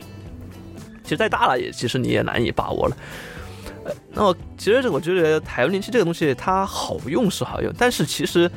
[1.03, 2.97] 其实再大了也其实你也难以把握了。
[3.85, 8.51] 呃那么其实我觉得台湾林气这个东西它好用是好用，但是其实，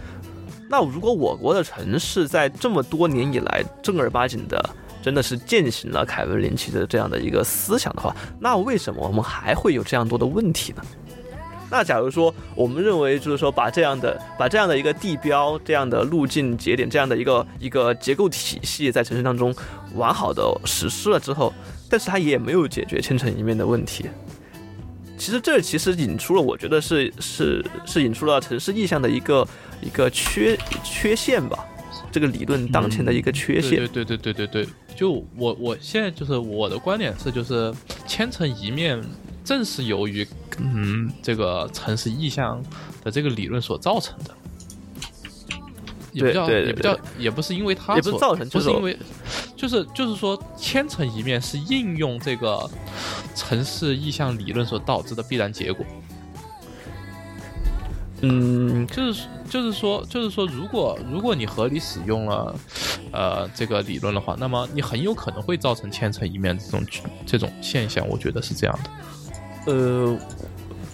[0.70, 4.64] 那如果我国的城市在这么多年以来正儿八经的
[5.02, 10.82] 真的是践行了凯文林奇的这样的一个思想的话，那为什么我们还会有这样多的问题呢？
[11.72, 19.54] 那假如说我们认为就是说把这样的把这样的一个地标、这样的路径节点、这样的一个一个结构体系在城市当中
[19.96, 21.52] 完好的实施了之后，
[21.90, 24.06] 但是它也没有解决千城一面的问题。
[25.18, 29.48] 其实这其实引出了，我觉得是是是引出了城市意象的一个
[29.82, 31.66] 一个缺缺陷吧，
[32.12, 33.78] 这个理论当前的一个缺陷。
[33.78, 37.74] 对对对对对对，就我我现在就是我的观点是，就是
[38.06, 39.02] 千城一面
[39.44, 40.28] 正是由于
[40.60, 42.64] 嗯这个城市意象
[43.04, 44.36] 的这个理论所造成的。
[46.16, 48.98] 也不叫也不叫也不是因为它所造成，不是因为，
[49.54, 52.70] 就是就是说千层一面是应用这个
[53.36, 55.86] 城市意向理论所导致的必然结果。
[58.22, 62.56] 嗯，就是就是说就是说，如果如果你合理使用了
[63.12, 66.86] 呃这个理论的话，那么你很有可能会造成千层一面这种
[67.26, 68.08] 这种现象。
[68.08, 69.74] 我觉得是这样的。
[69.74, 70.18] 呃，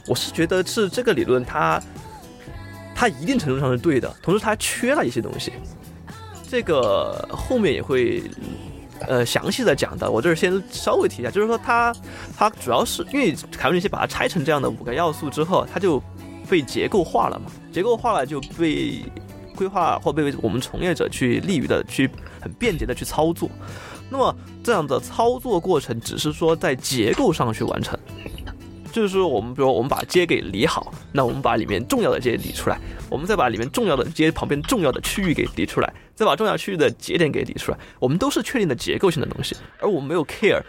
[0.08, 1.80] 我是觉得是这个理论它。
[3.02, 5.52] 它一定程度上是对的，同时它缺了一些东西，
[6.48, 8.22] 这个后面也会
[9.08, 10.12] 呃详细的讲的。
[10.12, 11.92] 我这儿先稍微提一下，就是说它
[12.38, 16.00] 它主要是因为凯文尼奇把它拆成这样的五个要素之后，它就
[16.48, 19.04] 被结构化了嘛，结构化了就被
[19.56, 22.08] 规划或被我们从业者去利于的去
[22.40, 23.50] 很便捷的去操作。
[24.12, 27.98] 那么这样的操作过程只是说在结构上去完成。
[28.92, 40.62] 就是说，我们比如我们把街给理好，那我们把里面重要的街理出来，我们再把里面重要的街旁边重要的区域给理出来，再把重要区域的节点给理出来，我们都是确定的结构性的东西，而我们没有 care，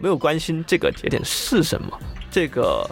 [0.00, 1.98] 没有关心这个节点是什么，
[2.30, 2.88] 这个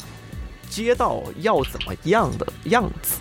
[0.69, 3.19] 街道要怎么样的样子，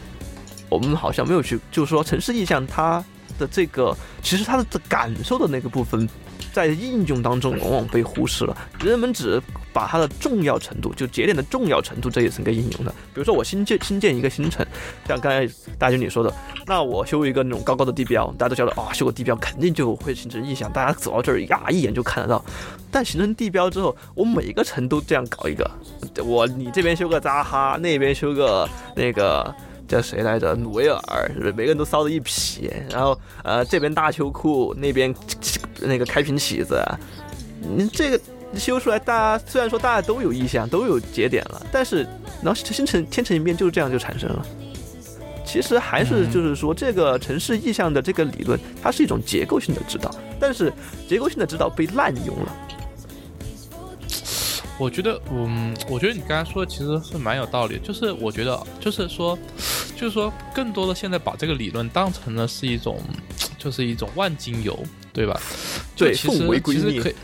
[0.70, 3.04] 我们好像没有去，就是说城市意象它
[3.38, 6.08] 的这个，其实它的感受的那个部分
[6.52, 8.58] 在应用当中往往被忽视了。
[8.80, 12.92] 人们只把它的重要程度，就节点的重要程度这一层给应用的。
[13.14, 14.66] 比如说我新建新建一个新城，
[15.08, 16.34] 像刚才大经理说的，
[16.66, 22.44] 那我修一个那种高高的地标，大家都觉得啊，修个地标肯定就会形成意象，大家走到这儿呀，一眼就看得到。
[22.92, 25.70] 但形成地标之后，我每一个城都这样搞一个，
[26.24, 29.54] 我你这边修个扎哈，那边修个那个。
[29.90, 30.56] 叫谁来着？
[30.56, 32.72] 努维尔，是不是每个人都骚的一匹。
[32.90, 35.14] 然后，呃，这边大秋裤，那边
[35.82, 36.82] 那个开瓶起子。
[37.62, 38.22] 你这个
[38.56, 42.04] 修出来，大家虽然说大家都有意向，都有节点了，但是，
[42.42, 44.46] 然后星辰天成一变就是这样就产生了。
[45.44, 50.72] 其实还是就是说，这个城市意向的这个理论，它是一种结构性的指导，但是
[51.08, 52.56] 结构性的指导被滥用了。
[54.78, 57.78] 我觉得，嗯，我觉得你刚才说的其实是蛮有道理。
[57.84, 59.38] 就是我觉得，就是说，
[60.00, 62.98] 就是说，更多的现在把这个理论当成了是一种，
[63.60, 64.80] 就是一种万金油，
[65.12, 65.38] 对吧？
[65.94, 67.16] 对，其实其实可以。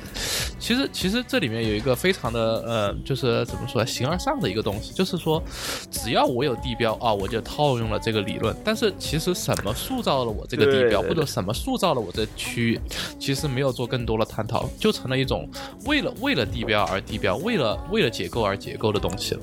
[0.59, 5.41] 其实，其实这里面有一个非常的呃，就是怎么说，形而上的一个东西，就是说，
[5.89, 8.53] 只要我有地标啊，我就套用了这个理论。
[8.61, 12.81] 但是，其实什么塑造了我这个地标，或者什么塑造了我这区域，
[13.17, 15.49] 其实没有做更多的探讨，就成了一种
[15.85, 19.41] 为了为了地标而地标，为了为了结构而结构的东西了。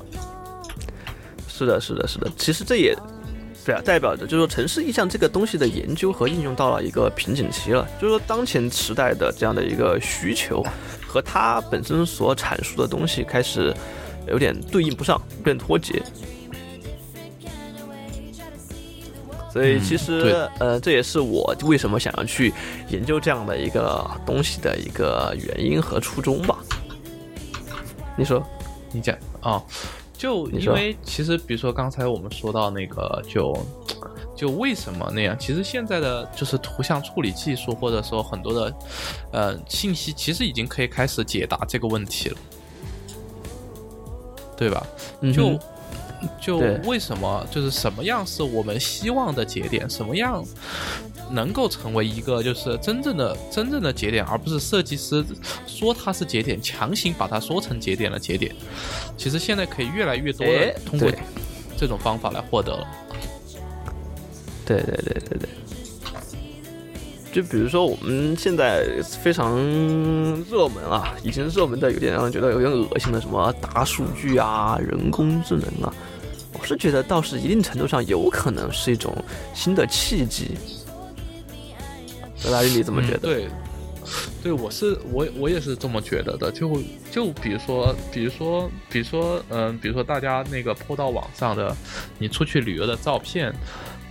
[1.47, 2.29] 是的，是的，是的。
[2.37, 2.95] 其实这也。
[3.65, 7.87] 对啊，代表着就是说城市意象这个东西的研究和应用到了一个瓶颈期了。
[8.01, 10.61] 就是说当前时代的这样的一个需求，
[11.07, 13.73] 和它本身所阐述的东西开始
[14.27, 16.03] 有点对应不上，有点脱节。
[19.49, 22.51] 所以其实呃，这也是我为什么想要去
[22.89, 26.57] 研究这样的一个东西的一个原因和初衷吧。
[28.17, 28.45] 你说，
[28.91, 29.63] 你讲啊。
[30.23, 33.53] 就因为其实，比如说刚才我们说到那个，就
[34.33, 35.37] 就为什么那样？
[35.37, 38.73] 其实现在的就是图像处理技术，或者说很多的
[39.33, 42.37] 呃信息，其实已经可以开始解答这个问题了，
[44.55, 44.87] 对吧？
[45.33, 45.59] 就
[46.39, 49.89] 就为什么就是什么样是我们希望的节点？
[49.89, 50.43] 什么样？
[51.31, 55.23] 能够成为一个就是真正的真正的节点，而不是设计师
[55.65, 58.53] 说它是节点，强行把它说成节点的节点。
[59.17, 61.09] 其实现在可以越来越多的通过
[61.77, 62.87] 这种方法来获得了。
[64.65, 65.49] 对对对对对。
[67.31, 69.57] 就比如说我们现在非常
[70.51, 76.12] 热门啊，已经热门的有点让人觉得有点恶心的什么大数据啊、人工智能啊，我
[76.63, 79.15] 是觉得倒是一定程度上有可能是一种
[79.53, 80.57] 新的契机。
[82.51, 83.19] 拉里，你怎么觉得？
[83.19, 83.47] 对，
[84.43, 86.51] 对我是我我也是这么觉得的。
[86.51, 91.73] 就就比如说，比如说，比如说，嗯，比如说大家那个 PO 到网上的
[92.17, 93.53] 你出去旅游的照片，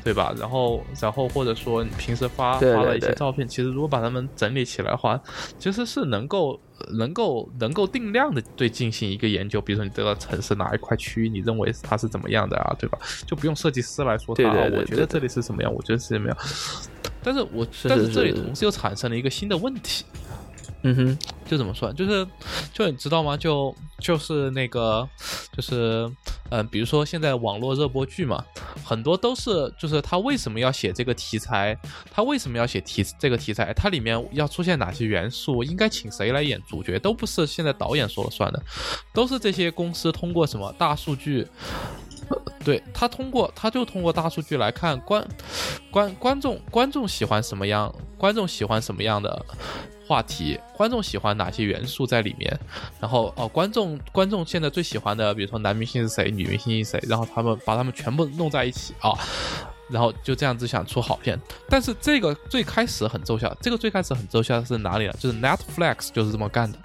[0.05, 0.35] 对吧？
[0.39, 5.21] 然后，然后或者说你平时发发了一些照片，其实如果把它们整理起来的话，
[5.59, 6.61] 其实是能够
[6.93, 9.61] 能够能够定量的对进行一个研究。
[9.61, 12.75] 比如说你这个城市哪一块区域，你认为它是怎么样的啊？
[12.79, 12.99] 对吧？
[13.27, 14.43] 就不用设计师来说它，
[14.77, 16.37] 我觉得这里是什么样，我觉得是什么样。
[17.23, 20.05] 但是我但是这里同时又产生了一个新的问题，
[20.83, 21.93] 嗯哼，就怎么说？
[21.93, 22.27] 就是
[22.73, 23.37] 就你知道吗？
[23.37, 25.09] 就就是那个
[25.57, 26.11] 就是
[26.51, 28.45] 嗯，比如说现在网络热播剧嘛，
[28.85, 31.79] 很多都是就是他为什么要写这个题材？
[32.11, 33.73] 他为什么要写题这个题材？
[33.75, 35.63] 它里面要出现哪些元素？
[35.63, 36.99] 应该请谁来演主角？
[36.99, 38.63] 都不是现在导演说了算的，
[39.13, 41.47] 都是这些公司通过什么大数据。
[42.65, 45.27] 对他通过，他就通过大数据来看观
[45.91, 49.45] 观观众观众喜欢什么样，观众喜欢什么样的
[50.13, 52.61] 话题，观众喜欢哪些元素在里面，
[53.01, 59.13] 然后哦，观众观众现在最喜欢的，比如说男明星是谁，女明星是谁，然后他们把他们全部弄在一起啊。
[59.93, 65.13] 然后就这样子想出好片，但是这个最开始很奏效，这个最开始很奏效是哪里呢？
[65.21, 66.79] 就是 Netflix 就是这么干的，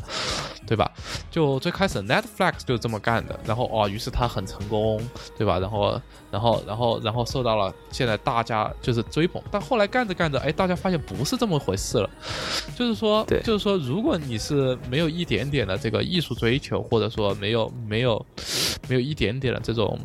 [0.68, 0.92] 对吧？
[1.32, 5.02] 就最开始 Netflix 就是这么干的，然后哦，于是他很成功，
[5.38, 5.58] 对吧？
[5.58, 12.10] 然后，然后，然后，然后受到了现在大家就是追捧，但后来干着干着，哎，大家发现不是这么回事了，
[12.76, 18.26] 就是说，对，就是说，如果你是没有一点点的这个艺术追求，或者说没有没有
[18.90, 19.98] 没有一点点的这种。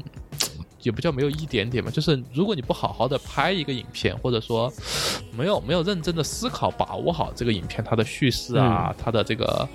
[0.83, 4.73] 也不叫没有一点点嘛，就是如果你不好好的拍一个影片，或者说
[5.33, 9.69] 没有没有认真的思考把握好这个影片它的叙事啊，它的这个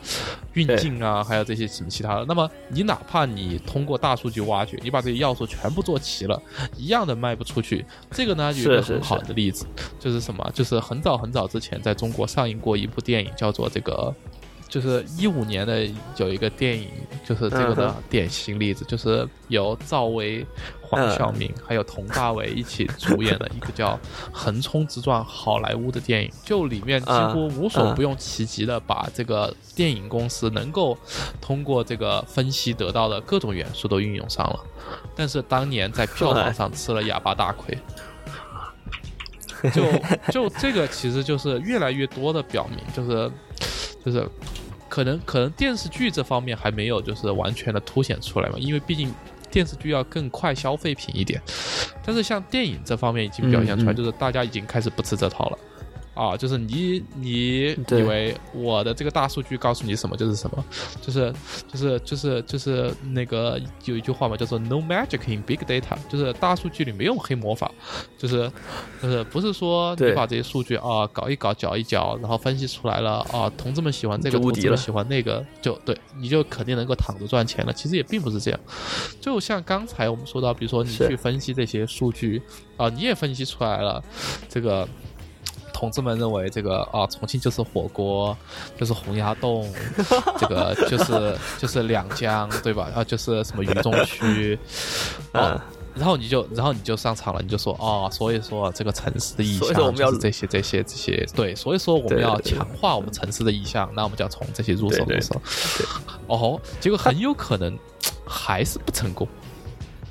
[0.54, 6.41] 运镜啊，还有这些什么其他的，那么你哪怕你通过大数据挖掘，你把这些要素全部做齐了，
[6.76, 7.86] 一样的卖不出去。
[8.12, 9.65] 这个呢有一个很好的例子，
[10.00, 10.52] 就是什么？
[10.54, 14.13] 就是很早很早之前在中国上映过一部电影，叫做这个。
[14.67, 16.89] 就是一五年的有一个电影，
[17.25, 20.45] 就是这个的典型例子，就是由赵薇、
[20.82, 23.93] 黄晓明还有佟大为一起主演的一个叫
[24.32, 30.97] 《横冲直撞好莱坞》的电影，就里面几乎无所不用其极的把这个电影公司能够
[31.39, 34.60] 通过这个分析得到的各种元素都运用上了，
[35.15, 37.77] 但是当年在票房上吃了哑巴大亏。
[39.73, 39.84] 就
[40.32, 43.32] 就这个其实就是越来越多的表明，就是
[44.08, 44.26] 就是
[44.88, 49.13] 可能可能电视剧这方面还没有就是完全的凸显出来嘛，因为毕竟
[49.52, 51.41] 电视剧要更快消费品一点，
[52.06, 55.58] 但是像电影这方面已经表现出来，就是大家已经开始不吃这套了。
[56.17, 60.65] 啊，就是你，你以为我的这个大数据告诉你什么就是什么，
[60.99, 61.32] 就是
[61.71, 67.71] 就是就是就是那个有一句话嘛，叫做 “No magic in big data”，就是大数据里没有黑魔法，
[68.17, 68.51] 就是
[68.99, 77.71] 就是不是说你把这些数据啊搞一搞、搅一搅，然后分析出来了啊，同志们喜欢这个，同志们喜欢那个，就对，你就肯定能够躺着赚钱了。
[77.71, 78.60] 其实也并不是这样，
[79.21, 82.41] 就像刚才我们说到，比如说你去分析这些数据
[82.75, 84.03] 啊，你也分析出来了
[84.49, 84.88] 这个。
[85.78, 88.36] 同志们认为这个啊，重庆就是火锅，
[88.76, 89.72] 就是洪崖洞，
[90.40, 92.90] 这个就是就是两江，对吧？
[92.96, 94.58] 啊，就是什么渝中区，
[95.34, 95.63] 啊，
[95.94, 105.40] 然后你就然后你就上场了，你就说哦，所以说这个城市的意向就是这些这些这些，对，所以说我们要强化我们城市的意向，那我们就要从这些入手入手。
[106.26, 107.78] 哦，结果很有可能
[108.26, 109.28] 还是不成功，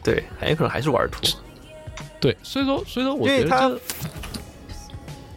[0.04, 1.22] 对，很有可能还是玩图。
[2.20, 3.80] 对，所以说所以说我觉得。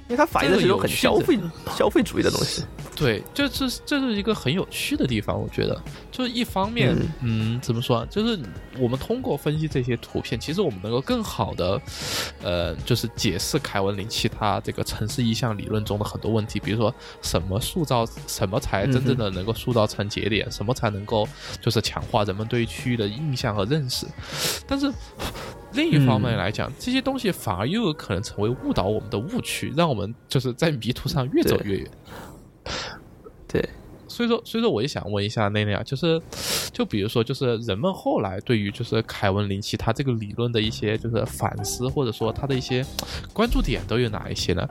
[0.10, 1.40] 因为它反映的是一种很消费
[1.78, 2.64] 消费主义的东西，
[2.96, 5.80] 对，这是这是一个很有趣的地方，我觉得，
[6.12, 8.40] 就是一方面，嗯，怎么说，就是
[8.80, 11.80] 我们通过分析这些图片，其实我们能够更好的，
[12.42, 16.92] 呃，就是解释凯文林奇他这个城市意象理论中的很多问题，比如说
[17.22, 21.30] 什么塑造，什么才真正的能够塑造成节点，什么才能够
[21.62, 24.08] 就是强化人们对区域的印象和认识，
[24.66, 24.92] 但是。
[25.74, 31.92] 另一方面来讲，这些东西反而又有可能成为误导我们的误区，让我们就是在迷途上越走越远。
[33.48, 33.70] 对，
[34.08, 36.20] 所以说，所以说，我也想问一下内内啊，就是，
[36.74, 42.84] 就比如说，就是人们后来对于就是凯文林奇他这个理论的一些就是反思，或者说他的一些
[43.32, 44.68] 关注点都有哪一些呢？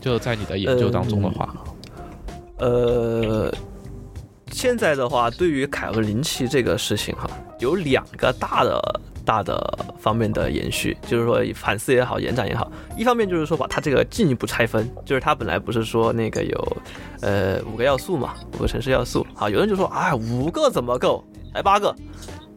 [0.00, 1.54] 就在你的研究当中的话，
[2.58, 3.52] 呃，
[4.52, 7.28] 现在的话，对于凯文林奇这个事情哈，
[7.58, 9.00] 有两个大的。
[9.26, 12.70] 大的方面的延续，就是说反思也好，延展也好。
[12.96, 16.76] 一方面就是说把它这个进一步拆分，就是它本来不是说那个有，
[17.20, 19.26] 呃，五个要素嘛，五个城市要素。
[19.34, 21.24] 好，有人就说啊，五个怎么够？
[21.54, 21.88] 来八个，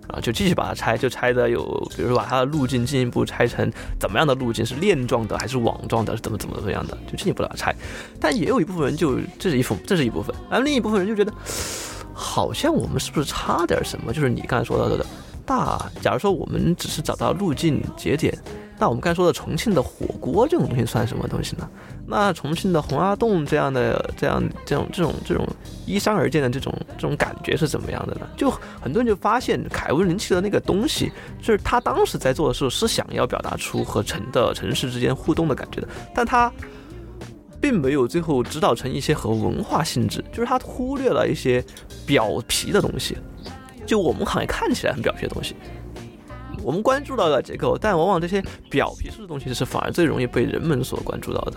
[0.09, 1.63] 啊，就继续把它拆，就拆的有，
[1.95, 7.75] 比如说把它的路径进一步拆成怎么样的路径，是链状的还是网状的，是怎么怎么怎么样的，就进一步把它拆。
[8.19, 11.33] 但也有一部分人就这是一部这是一部分，而另一部分人就觉得，
[12.13, 14.13] 好像我们是不是差点什么？
[14.13, 15.05] 就是你刚才说到的。
[15.49, 18.31] 大，假如说我们只是找到路径节点，
[18.77, 21.67] 那我们刚才说的重庆的火锅这种东西算什么东西呢？
[22.05, 25.43] 那重庆的洪崖洞这样的、这样、这种、这种、这种
[25.87, 28.27] 依山而建的这种、这种感觉是怎么样的呢？
[28.37, 28.47] 就
[28.79, 36.53] 很多人就发现凯文林奇的那个东西，就是他当时在做的时候是想要表达出和城的城市之间互动的感觉的，但他
[37.59, 41.65] 并没有最后指导成一些和文化性质，就是他忽略了一些
[42.05, 43.17] 表皮的东西。
[43.89, 45.55] 就我们好像看起来很表皮的东西，
[46.61, 51.55] 我们关注到了结构，但往往这些表皮式的东西是反而最容易被人们所关注到的。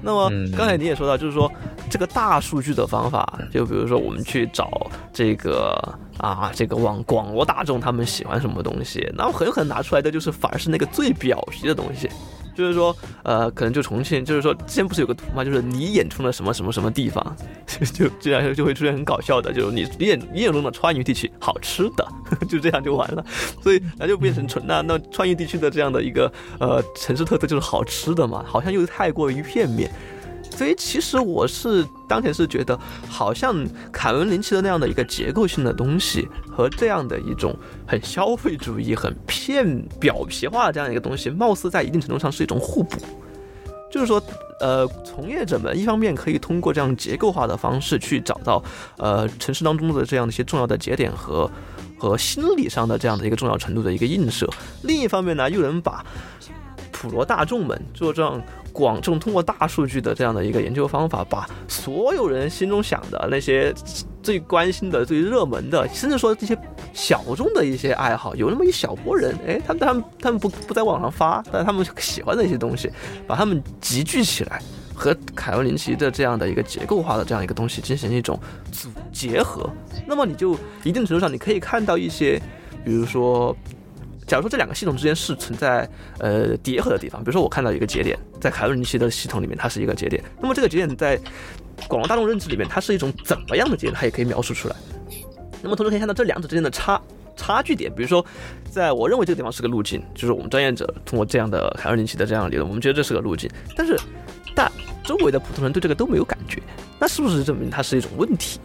[0.00, 1.52] 那么刚才你也说到，就是说
[1.90, 5.78] 这个大数据的方法，就比如说我们去找这个
[6.16, 12.08] 啊，这个网广罗大众他们喜欢什么东西，那很有可能拿出来的就是反而是那个最表皮的东西。
[12.56, 15.44] 就是说，呃，可能就重庆，就是说，之前不是有个图嘛？
[15.44, 17.36] 就是你眼中的什么什么什么地方，
[17.92, 22.08] 就这样就会出现很搞笑的，就是你你眼你眼中的川渝地区好吃的，
[22.48, 23.24] 就这样就完了。
[23.62, 29.90] 所以那就变成纯那那川渝地区的这样的一个呃城市特色就是好吃的嘛，好像又太过于片面。
[30.56, 33.54] 所以其实我是当前是觉得，好像
[33.92, 37.54] 凯文林奇的那样的一个结构性的东西，和这样的一种
[37.86, 42.98] 很消费主义、很片表皮化的这样一个东西，貌似在一定程度上是一种互补。
[43.90, 44.20] 就是说，
[44.60, 48.62] 呃，从业者们一方面可以通过这样结构化的方式去找到，
[48.96, 51.50] 呃，城市当中的这样的一些重要的节点和
[51.98, 54.46] 和心理上的这样的一个重要程度的一个映射；
[54.82, 56.04] 另一方面呢，又能把
[56.96, 58.42] 普罗大众们做这样。
[58.72, 63.72] 广众通过大数据的这样的一个研究方法，把所有人心中想的那些
[64.22, 66.54] 最关心的、最热门的，甚至说这些
[66.92, 72.90] 小众的一些爱好，有那么一小波人，哎，他们他们他们不不在网上发，但他们喜欢的一些东西，
[73.26, 74.60] 把他们集聚起来，
[74.94, 78.38] 和凯文林奇的这样的一个结构化的这样一个东西进行一种
[78.70, 79.70] 组结合，
[80.06, 82.38] 那么你就一定程度上你可以看到一些，
[82.84, 83.56] 比如说，
[84.26, 91.18] 假如说这两个系统之间是存在呃叠合的地方，比如说我看到一个节点在凯文尼奇的系统里面它是一个节点，那么这个节点在
[91.86, 94.76] 广大大众认知里面它是一种怎么样的节点，它也可以描述出来。
[95.62, 97.00] 那么同时可以看到这两者之间的差
[97.36, 98.24] 差距点，比如说，
[98.70, 103.98] 在我认为这个地方是个路径，就是我们专业者通过这样的凯尔林奇的这样的理论，我们觉得这是个路径，但是
[104.54, 104.70] 大
[105.04, 106.60] 周围的普通人对这个都没有感觉，
[106.98, 108.58] 那是不是证明它是一种问题？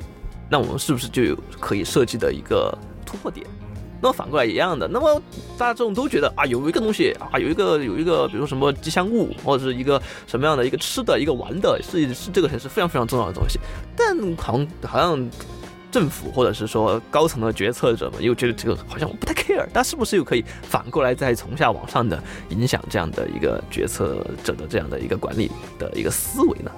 [0.49, 3.45] 那我们是不是就有可以设计的一个突破点？
[4.01, 5.21] 那么反过来一样的，那么
[5.57, 13.59] 大众都觉得啊，有一个东西啊，有一个有一个，比如说什么吉祥物，或者是一个什么样的一个吃的一个玩的，是是这个城市非常非常重要的东西，
[13.95, 15.29] 但好像好像。
[15.91, 26.71] 政府或者是说高层的决策者们又觉得这个好像我不太 care，那是不是又可以反过来再从下往上的影响这样的一个决策者的这样的一个管理的一个思维呢？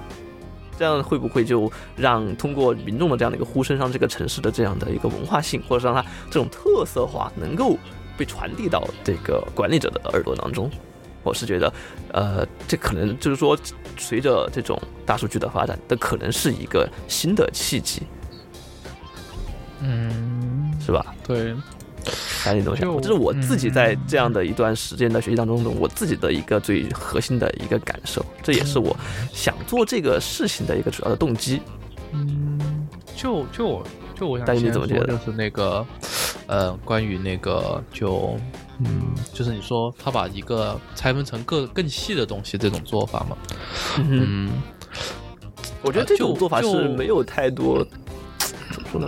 [0.78, 7.78] 这样会不会就让通过民众的这样的一个呼声，让这个城市的这样的一个文化性，或者是让它这种特色化能够
[8.18, 10.70] 被传递到这个管理者的耳朵当中？
[11.24, 11.74] 我是觉得，
[12.12, 13.58] 呃，这可能就是说，
[13.98, 18.02] 随着这种大数据的发展，这可能是一个新的契机。
[19.80, 21.16] 嗯，是吧？
[21.26, 21.56] 对，
[22.44, 28.96] 赶紧东西，这是我自己在这样的一段时间的学习当中的我自己的一个最核心的一个感受，这也是我
[29.32, 31.62] 想做这个事情的一个主要的动机。
[32.12, 33.82] 嗯，就就
[34.16, 35.08] 就我想，但是你怎么觉得？
[35.08, 35.86] 就是那个，
[36.48, 38.38] 呃，关于那个，就
[38.80, 39.02] 嗯，
[39.34, 43.38] 就是你说他把一个拆分成更更细的东西这种做法嘛？
[43.98, 44.52] 嗯，
[45.82, 47.84] 我觉得这种做法是没有太多
[48.38, 49.08] 怎么说呢？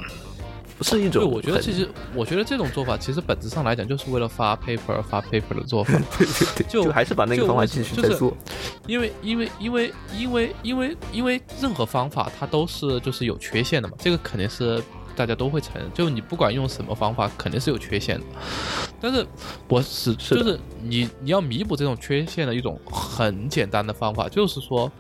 [0.77, 8.35] 不是一种，对，我觉得其实，我觉得这种做法其实本质上来讲，就是为了发 paper 发 paper 的做法，对 对对，就还是把那个方法继续在做，
[8.87, 14.81] 因为因为因为因为因为因为任何方法它都是就是有缺陷的嘛，这个肯定是。
[15.17, 18.25] 大家都会承认，就你不管用什么方法，肯定是有缺陷的。
[19.05, 19.27] 但是，
[19.67, 24.91] 我是就是你你要弥补这种缺陷的一种很简单的方法，就是说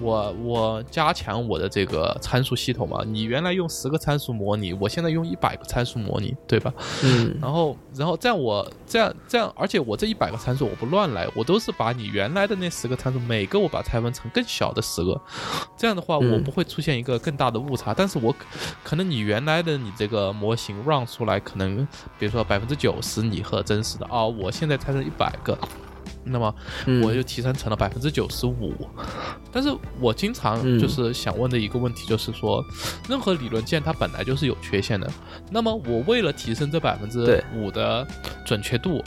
[0.00, 3.02] 我我加强我的这个参数系统嘛。
[3.04, 6.72] 你原来用十个参数模拟，我现在用一百个参数模拟，对吧？
[7.02, 7.36] 嗯。
[7.42, 15.20] 然后然后这样我这样这样，而且我这一百个参数我不乱来，我都是把你原来的那十个参数每个我把它拆分成更小的十个，
[15.76, 17.92] 这样的话我不会出现一个更大的误差。
[17.92, 18.34] 但是我
[18.84, 21.86] 可能你原来的你这个模型 run 出来，可能
[22.18, 25.58] 比如说百分之九十你和真实的啊，我现在拆成一百个，
[26.30, 26.54] 那么
[27.02, 28.74] 我就提升成了百分之九十五。
[29.52, 32.64] 但是我经常就是想问的一个问题就是说，
[33.08, 35.10] 任何理论件它本来就是有缺陷的，
[35.50, 38.06] 那么我为了提升这百分之五的
[38.44, 39.02] 准确度，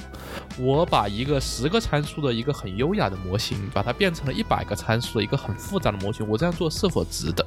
[0.58, 7.46] 我把一个十个参数的一个很优雅的模型，把它变成了一百个参数的一个很复杂的模型，我这样做是否值得？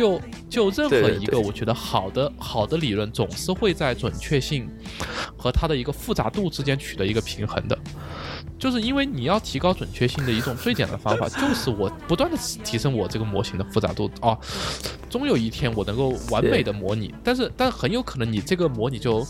[0.00, 4.66] 就就任何一个，我觉得好的好的理论总是会在准确性
[5.36, 7.78] 和它的一个复杂度之间取得一个平衡的，
[8.58, 14.34] 就是因为你要提高准确性的一种最简单的方法，就是我不断的提升我这个模型的复杂度啊，
[15.10, 19.22] 终有一天我能够完美的模拟，但是但很有可能你这个模拟就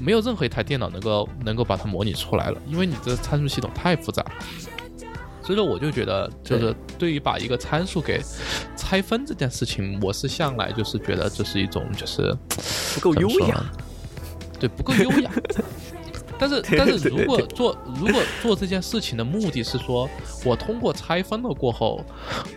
[0.00, 4.24] 没有任何一台电脑能够能够把它模拟出来了，因为你的参数系统太复杂。
[5.44, 8.22] 所以说，我就觉得，就是对于把一个参数给
[8.82, 12.36] 拆分这件事情，我是向来就是觉得这是一种就是
[12.94, 13.64] 不够优雅，
[14.58, 15.30] 对，不够优雅。
[16.38, 20.10] 但是，但是如果做如果做这件事情的目的是说，
[20.44, 22.04] 我通过拆分了过后，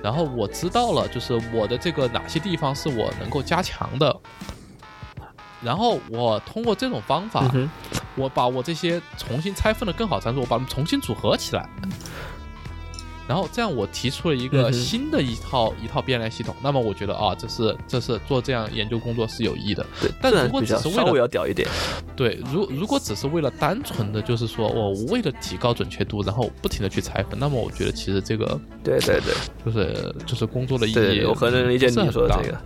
[0.02, 4.20] 然后我知道了，就是我的这个哪些地方是我能够加强的，
[5.62, 7.46] 然后我通过这种方法，
[8.16, 11.70] 我把我这些重新拆分的更好参数，我把它们重新组合起来。
[13.28, 16.56] 然后这样，我提出了一个新的一套一套变量系统。
[16.62, 19.86] 那么我觉得啊，这是这是做这样研究工作是有益的。
[20.00, 21.68] 对，但如果只是为了要屌一点，
[22.16, 29.34] 对，如如果只是为了单纯的就是说我为了提高准确度，然后不停的去拆分，那么我觉得其实这个对对对，
[29.66, 32.58] 就是就是工作的意义，我很能理解你说的这个。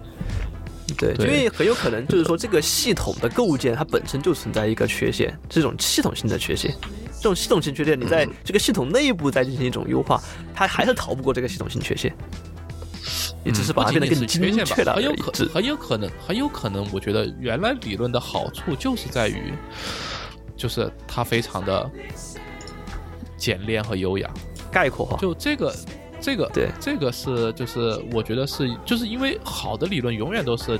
[0.97, 6.75] 对，因为很有可能就是说这个系统的构建它本身就存在一个缺陷，这种系统性的缺陷。
[7.19, 10.21] 这种系统性缺陷，你在这个系统内部再进行一种优化，
[10.55, 12.15] 它还是逃不过这个系统性缺陷。
[13.43, 19.53] 你只是把它变得更精确了，很有可很有可能很有可能，我觉得原来理论的好处就是在于，
[20.57, 21.89] 就是它非常的
[23.37, 24.29] 简练和优雅，
[24.71, 25.17] 概括化。
[25.17, 25.75] 就这个
[26.19, 30.79] 这个对这个是就是我觉得是就是因为好的理论永远都是。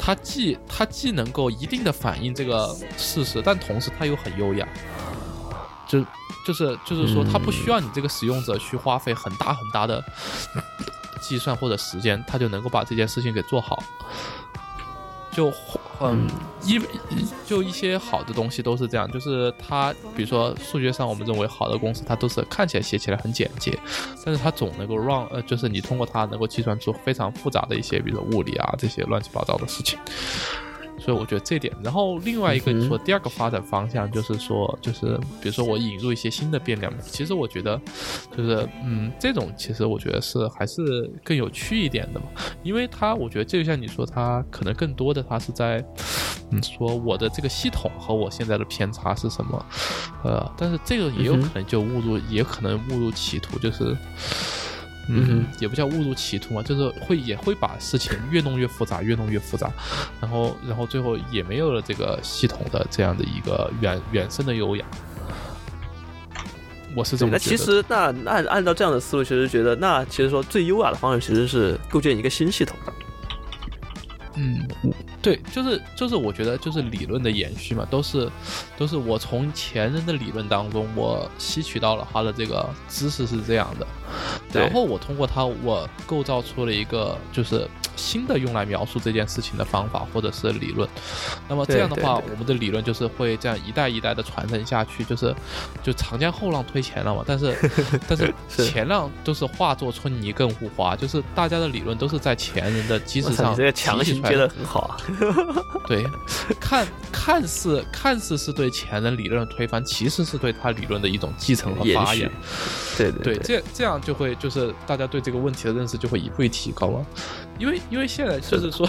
[0.00, 4.66] 它既它既能够一定的反映这个事实，但同时它又很优雅。
[5.88, 6.04] 就
[6.44, 10.04] 就是就是说，它不需要你这个使用者去花费很大很大的
[11.20, 13.82] 计算或者时间，它就能够把这件事情给做好。
[15.30, 15.52] 就
[16.00, 16.26] 嗯
[16.64, 16.80] 一
[17.46, 23.78] 就一些好的东西都是这样，就是它比如说数学上我们认为好的公式，它都是看起来写起来很简洁，
[24.24, 29.96] 但是它总能够让呃就是你通过它能够计算出非常复杂的一些，比如说物理啊这些乱七八糟的事情。
[31.08, 37.80] 所以我觉得这点，然后另外一个你说第二个发展方向就是说，就是比如说我引入一些新的变量，其实我觉得
[38.36, 42.26] 就是嗯，这种其实我觉得是还是更有趣一点的嘛，
[42.62, 45.82] 因为它我觉得就像你说，它可能更多的它是在
[46.50, 49.66] 嗯说我的这个系统和我现在的偏差是什么，
[50.24, 53.96] 呃，但是这个也有可能就误入，也可能误入歧途，就是。
[55.08, 59.70] 嗯，也不叫误入歧途嘛，就是会也会把事情越弄越复杂，越弄越复杂，
[60.20, 64.84] 然后然后最后也没有了这个系统的这样的一个原原生的优雅。
[66.94, 72.76] 我是这么那其实那按按照这样的思路，其实觉得那其实说最优雅的方式其实是构建一个新系统。
[74.38, 74.66] 嗯，
[75.20, 78.30] 对，就是就是我觉得就是理论的延续嘛，都是
[78.76, 83.86] 都是我从前人的理论当中我吸取到了他的这个知识是这样的，
[84.52, 87.68] 然后我通过它我构造出了一个就是。
[87.98, 90.88] 新的用来描述这件事情的方法或者是理论，
[91.48, 95.34] 那么这样的话，我们的理论就是会这样一代一代的传承下去，就是
[95.82, 97.24] 就长江后浪推前浪嘛。
[97.26, 97.56] 但是
[98.06, 98.32] 但是
[98.64, 104.96] 前浪都是化作春泥更护花，就是大家的理论都是在前人的基础上强行接的很好啊。
[105.88, 106.04] 对，
[106.60, 112.30] 看看似看似是对前人理论的推翻，其实是对他理论的一种继承和发扬。
[112.96, 117.06] 对对对，这这样就会就是大家对这个问题的认识就会一步提高了，
[117.58, 117.80] 因为。
[117.90, 118.86] 因为现在就是说，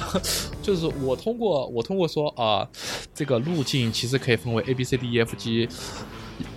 [0.62, 2.68] 就是我通过我通过说啊，
[3.16, 5.70] 这个路径其实可以分为 A B C D E F G。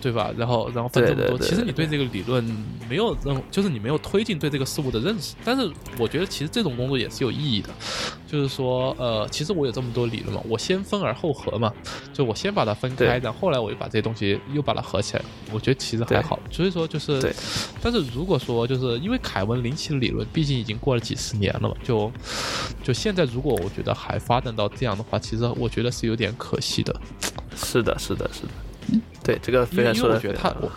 [0.03, 0.33] 对吧？
[0.37, 2.45] 然后，然后分这么多，其实你对这个理论
[2.91, 5.37] 没有任，就是你没有推进对这个事物的认识。
[5.45, 7.69] 但是，我觉得其实这种工作也是有意义的，
[8.27, 11.73] 就是说，呃，其实我有这么多理论嘛，我先分而后合嘛，
[12.13, 15.23] 就我先把它分开，然后后来我又把这些东西又把它合起来。
[15.53, 16.37] 我觉得其实还好。
[16.51, 17.33] 所以说，就是，
[17.81, 22.11] 但是如果说就是因为凯文林奇的理论，毕竟已经过了几十年了嘛，就
[22.83, 27.01] 就现在如果我觉得还发展到这样的话，其实我觉得是有点可惜的。
[27.55, 28.49] 是的，是的，是的。
[29.23, 30.73] 对这个非常说的，我觉得他我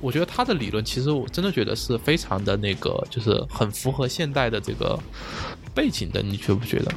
[0.00, 4.98] 我觉得他的理论其实我真的觉得是非常的那个，就是很符合现代的这个
[5.74, 6.92] 背景的，你觉不觉得？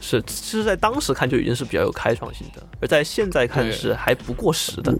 [0.00, 4.96] 是，其实，在当时看就已经是比较有开创性的，而在现在看是还不过时的。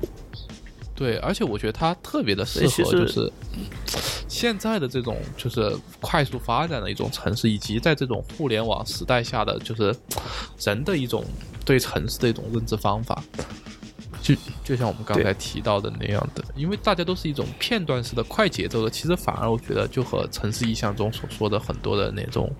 [0.95, 3.33] 对，而且我觉得它特别的适合，就是
[4.29, 9.95] 现在的这种就是快速发展的一种城市，以及在这种互联网时代下的就是
[10.59, 11.25] 人的一种
[11.69, 13.23] 对城市的一种认知方法。
[14.21, 22.51] 就就像我们刚才提到的那样的，因为大家都是一种片段式的快节奏的，其实反而我觉得就和城市意象中所说的很多的那种，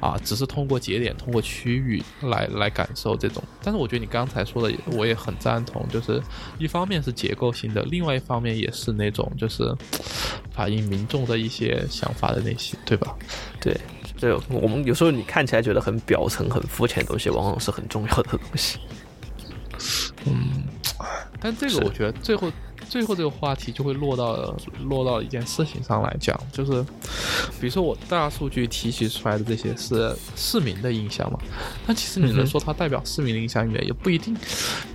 [0.00, 3.40] 啊，只是通过节点、通过区域来来感受这种。
[3.62, 6.20] 但是我觉得你刚才说的，我也很赞同，就是
[6.58, 9.72] 一方面是结构性的，另外一方面也是那种就是
[10.50, 13.14] 反映民众的一些想法的那些，对吧？
[13.60, 13.78] 对，
[14.18, 18.78] 对，我们有时候你看起来觉得很表层、很肤浅的东西，往往是很重要的东西。
[20.24, 20.64] 嗯。
[21.38, 22.50] 但这个我觉得最后
[22.88, 26.82] 最后这个话题就会落到落到一件事情上来讲，就是
[27.60, 31.38] 比如说我大数据提取出来的这些是市民的印象嘛？
[31.86, 34.34] 但其实你能说它代表市民的印象也也不一定，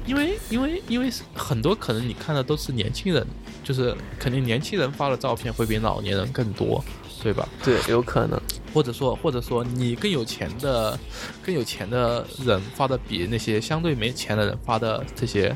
[0.08, 3.26] 因为因为因为很多可能你看的都是年轻人，
[3.64, 6.84] 就是肯定年轻人发的照片会比老年人更多，
[7.22, 7.48] 对吧？
[7.64, 8.42] 对，有可能，
[8.74, 10.98] 或者说或者说你更有钱的
[11.46, 15.56] 更有钱的人发的比那些相对没钱的人发的这些。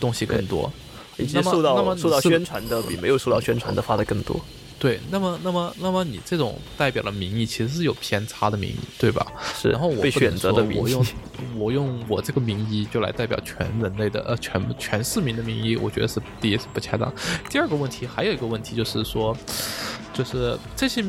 [0.00, 0.72] 东西更多，
[1.16, 4.40] 以及受到受到宣传的比没有受到宣传的发的更多。
[4.78, 9.26] 对，那么那么那么你这种代表的民意其实是有偏差的民意，对吧？
[9.60, 9.70] 是。
[9.70, 11.04] 然后我被选择的我用
[11.56, 17.12] 我用我这个民意就来代表全人类的呃全全市民的民意，我觉得是第一是不恰当。
[17.50, 19.36] 第二个问题还有一个问题就是说。
[20.18, 21.00] 就是这些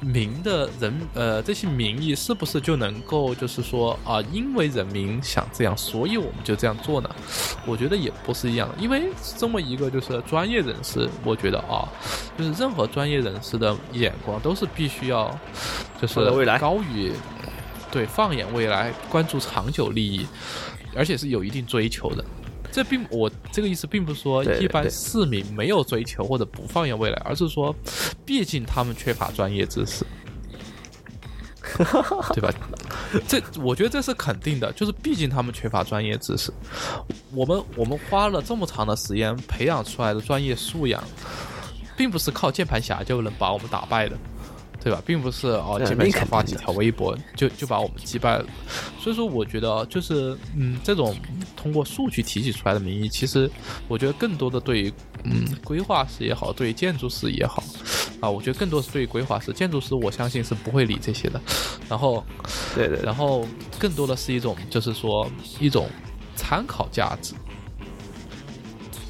[0.00, 7.08] 民的人，呃，这些民意是不是就能够，就是说啊，因为人民想这样，所以我们就这样做呢？
[7.64, 11.86] 我觉得也不是一样，因为这么一个就是专业人士，我觉得啊，
[12.36, 15.32] 就是任何专业人士的眼光都是必须要，
[16.02, 17.12] 就是未来高于
[17.92, 20.26] 对放眼未来，关注长久利益，
[20.96, 22.24] 而且是有一定追求的。
[22.70, 27.74] 这并我这个意思并不是说一般市民没有追求或者不放眼未来，而是说，
[28.24, 30.04] 毕竟他们缺乏专业知识，
[32.34, 32.52] 对吧？
[33.26, 36.52] 这我觉得这是肯定的，就是毕竟他们缺乏专业知识。
[37.32, 41.02] 我们我们花了这么长的时间培养出来的专业素养，
[41.96, 44.16] 并不是靠键盘侠就能把我们打败的。
[44.80, 48.46] 对吧，并不是哦，前面想发几条微博就就把我们击败了。
[49.00, 51.14] 所以说，我觉得就是嗯，这种
[51.56, 53.50] 通过数据提取出来的民意，其实
[53.88, 54.92] 我觉得更多的对于
[55.24, 57.62] 嗯规划师也好，对于建筑师也好
[58.20, 61.40] 啊，我觉得更多是对于规划师、建筑师，我相信是不会理这些的。
[61.88, 62.24] 然后，
[62.74, 63.46] 对对，然后
[63.78, 65.88] 更多的是一种就是说一种
[66.36, 67.34] 参考价值。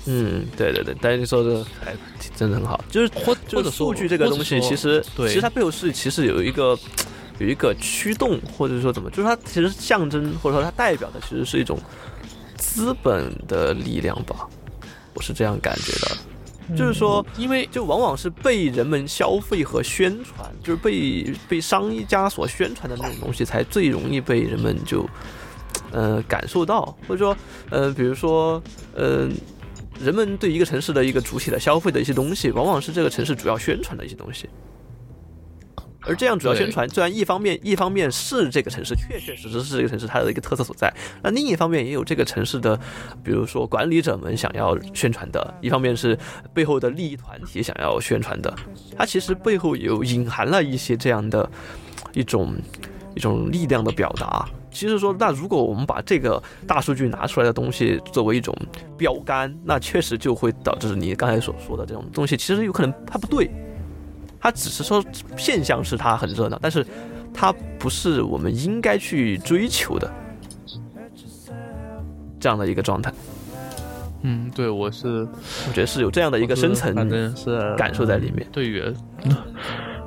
[0.06, 1.94] 嗯，对对对，但是你说的还
[2.38, 6.78] 真的很好，就是或或者数据这个东西，其实其实它背后是其实有一个
[7.40, 11.76] 有一个驱动，或者说怎么，就是它其实象征或者说它代表的其实是一种
[12.56, 14.48] 资本的力量吧，
[15.14, 16.76] 我是这样感觉的。
[16.76, 25.04] 就是说，因为就往往是被人们消费和宣传，就是被被商家所宣传的那种东西，才最容易被人们就
[25.90, 27.36] 呃感受到，或者说
[27.70, 28.62] 呃，比如说
[28.94, 29.28] 呃。
[30.00, 34.48] 人们对一个城市的一个主体的消费的一些东西，往往是这个城市主要宣传的一些东西。
[36.02, 40.90] 而这样主要宣传，虽然一方面一方面是这个城市确确实实是这个城市它的一个特色所在，
[41.22, 42.78] 那另一方面也有这个城市的，
[43.22, 46.16] 比如说管理者们想要宣传的，一方面是
[46.54, 48.54] 背后的利益团体想要宣传的，
[48.96, 51.50] 它其实背后有隐含了一些这样的
[52.14, 52.54] 一种
[53.14, 54.48] 一种力量的表达。
[54.78, 58.56] 其实说，那如果我们把这个大数据拿出来的东西作为一种
[58.96, 63.50] 标杆，那确实就会导致你刚才所说的这种东西，其实有可能它不对，
[64.38, 65.04] 它只是说
[65.36, 66.86] 现象是它很热闹，但是
[67.34, 70.08] 它不是我们应该去追求的
[72.38, 73.12] 这样的一个状态。
[74.22, 75.26] 嗯，对，我是
[75.66, 76.94] 我觉得是有这样的一个深层
[77.76, 78.46] 感受在里面。
[78.52, 78.80] 对于。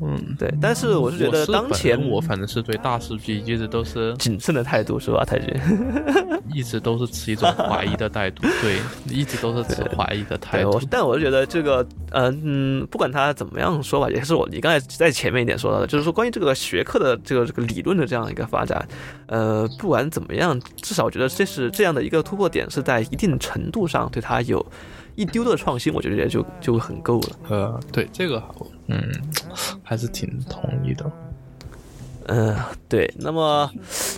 [0.00, 5.48] 嗯，对，但是我是觉得当前我反正是对大数据一直都是谨慎的态度，是吧，太君？
[6.54, 8.78] 一直都是持一种怀疑的态度， 对，
[9.08, 10.80] 一直都是持怀疑的态度。
[10.90, 18.86] 但我是觉得这个，嗯，不管他怎么样说吧，也是我你刚才在前面一点说到的，就是说关于这个学科的这个这个理论的这样一个发展，
[19.26, 24.64] 呃，不管怎么样，至少我觉得这是这样的一个突破点，是在一定程度上对他有。
[25.16, 27.28] 一丢的创新，我觉得也就就很够了。
[27.48, 28.38] 呃，对这个，
[28.88, 29.02] 嗯，
[29.82, 31.10] 还是挺同意的。
[32.28, 32.56] 嗯，
[32.88, 33.12] 对。
[33.18, 33.70] 那么，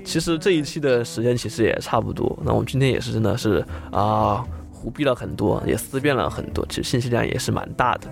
[0.05, 2.39] 其实这一期的时间其实也差不多。
[2.43, 8.09] 那我今天也是真的是啊，胡逼了很多，也思辨了很多，其实信息量也是蛮大的。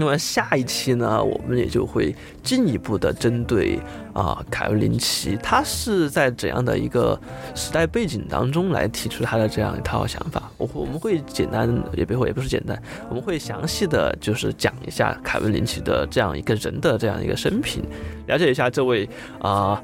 [0.00, 3.78] 那么下一期呢，我们也就会进一步的针对
[4.14, 7.20] 啊凯文林奇，他是在怎样的一个
[7.54, 10.50] 时代背景当中来提出他的这样一套想法。
[10.56, 17.84] 我我们会简单也不会也不是简单，我们会详细的就是讲一下凯文林奇的这样一个人的这样一个生平，
[18.26, 19.06] 了解一下这位
[19.38, 19.82] 啊。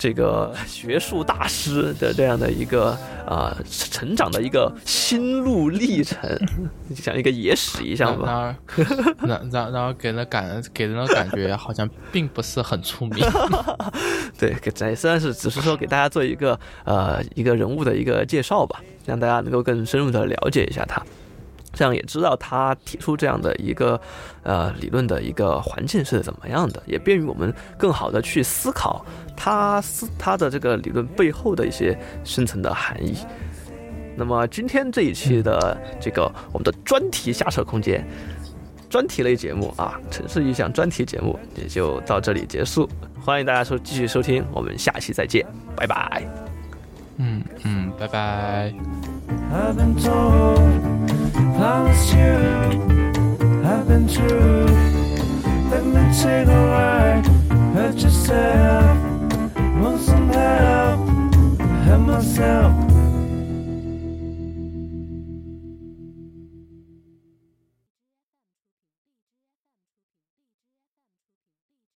[0.00, 2.96] 这个 学术大师的这样的一个
[3.26, 6.18] 啊成长的一个心路历程，
[6.96, 8.56] 像一个野史一样吧。
[9.20, 13.22] 然而，然然后给人感给人的感觉好像并不是很出名。
[14.40, 21.04] 对，给咱虽然是只是说给大家做一个呃一个人物的一个介绍吧，让大家能够更深入的了解一下他。
[21.72, 24.00] 这样也知道他提出这样的一个
[24.42, 29.04] 呃理论的一个环境是怎么样的，也便于我们更好的去思考
[29.36, 33.16] 他思他的这个理论背后的一些深层的含义。
[34.16, 38.06] 那么今天这一期的这个我们的专题下车空间
[38.90, 42.88] 专题类节目啊，城市意象专题节目也就到这里结束。
[43.24, 45.46] 欢迎大家收继续收听，我们下期再见，
[45.76, 46.22] 拜拜。
[47.18, 48.72] 嗯嗯，拜拜。
[51.56, 53.00] Promise you
[53.64, 54.66] I've been true.
[55.70, 57.26] Let me take a ride,
[57.74, 58.98] hurt yourself.
[59.80, 61.08] Want some help,
[61.84, 62.99] help myself.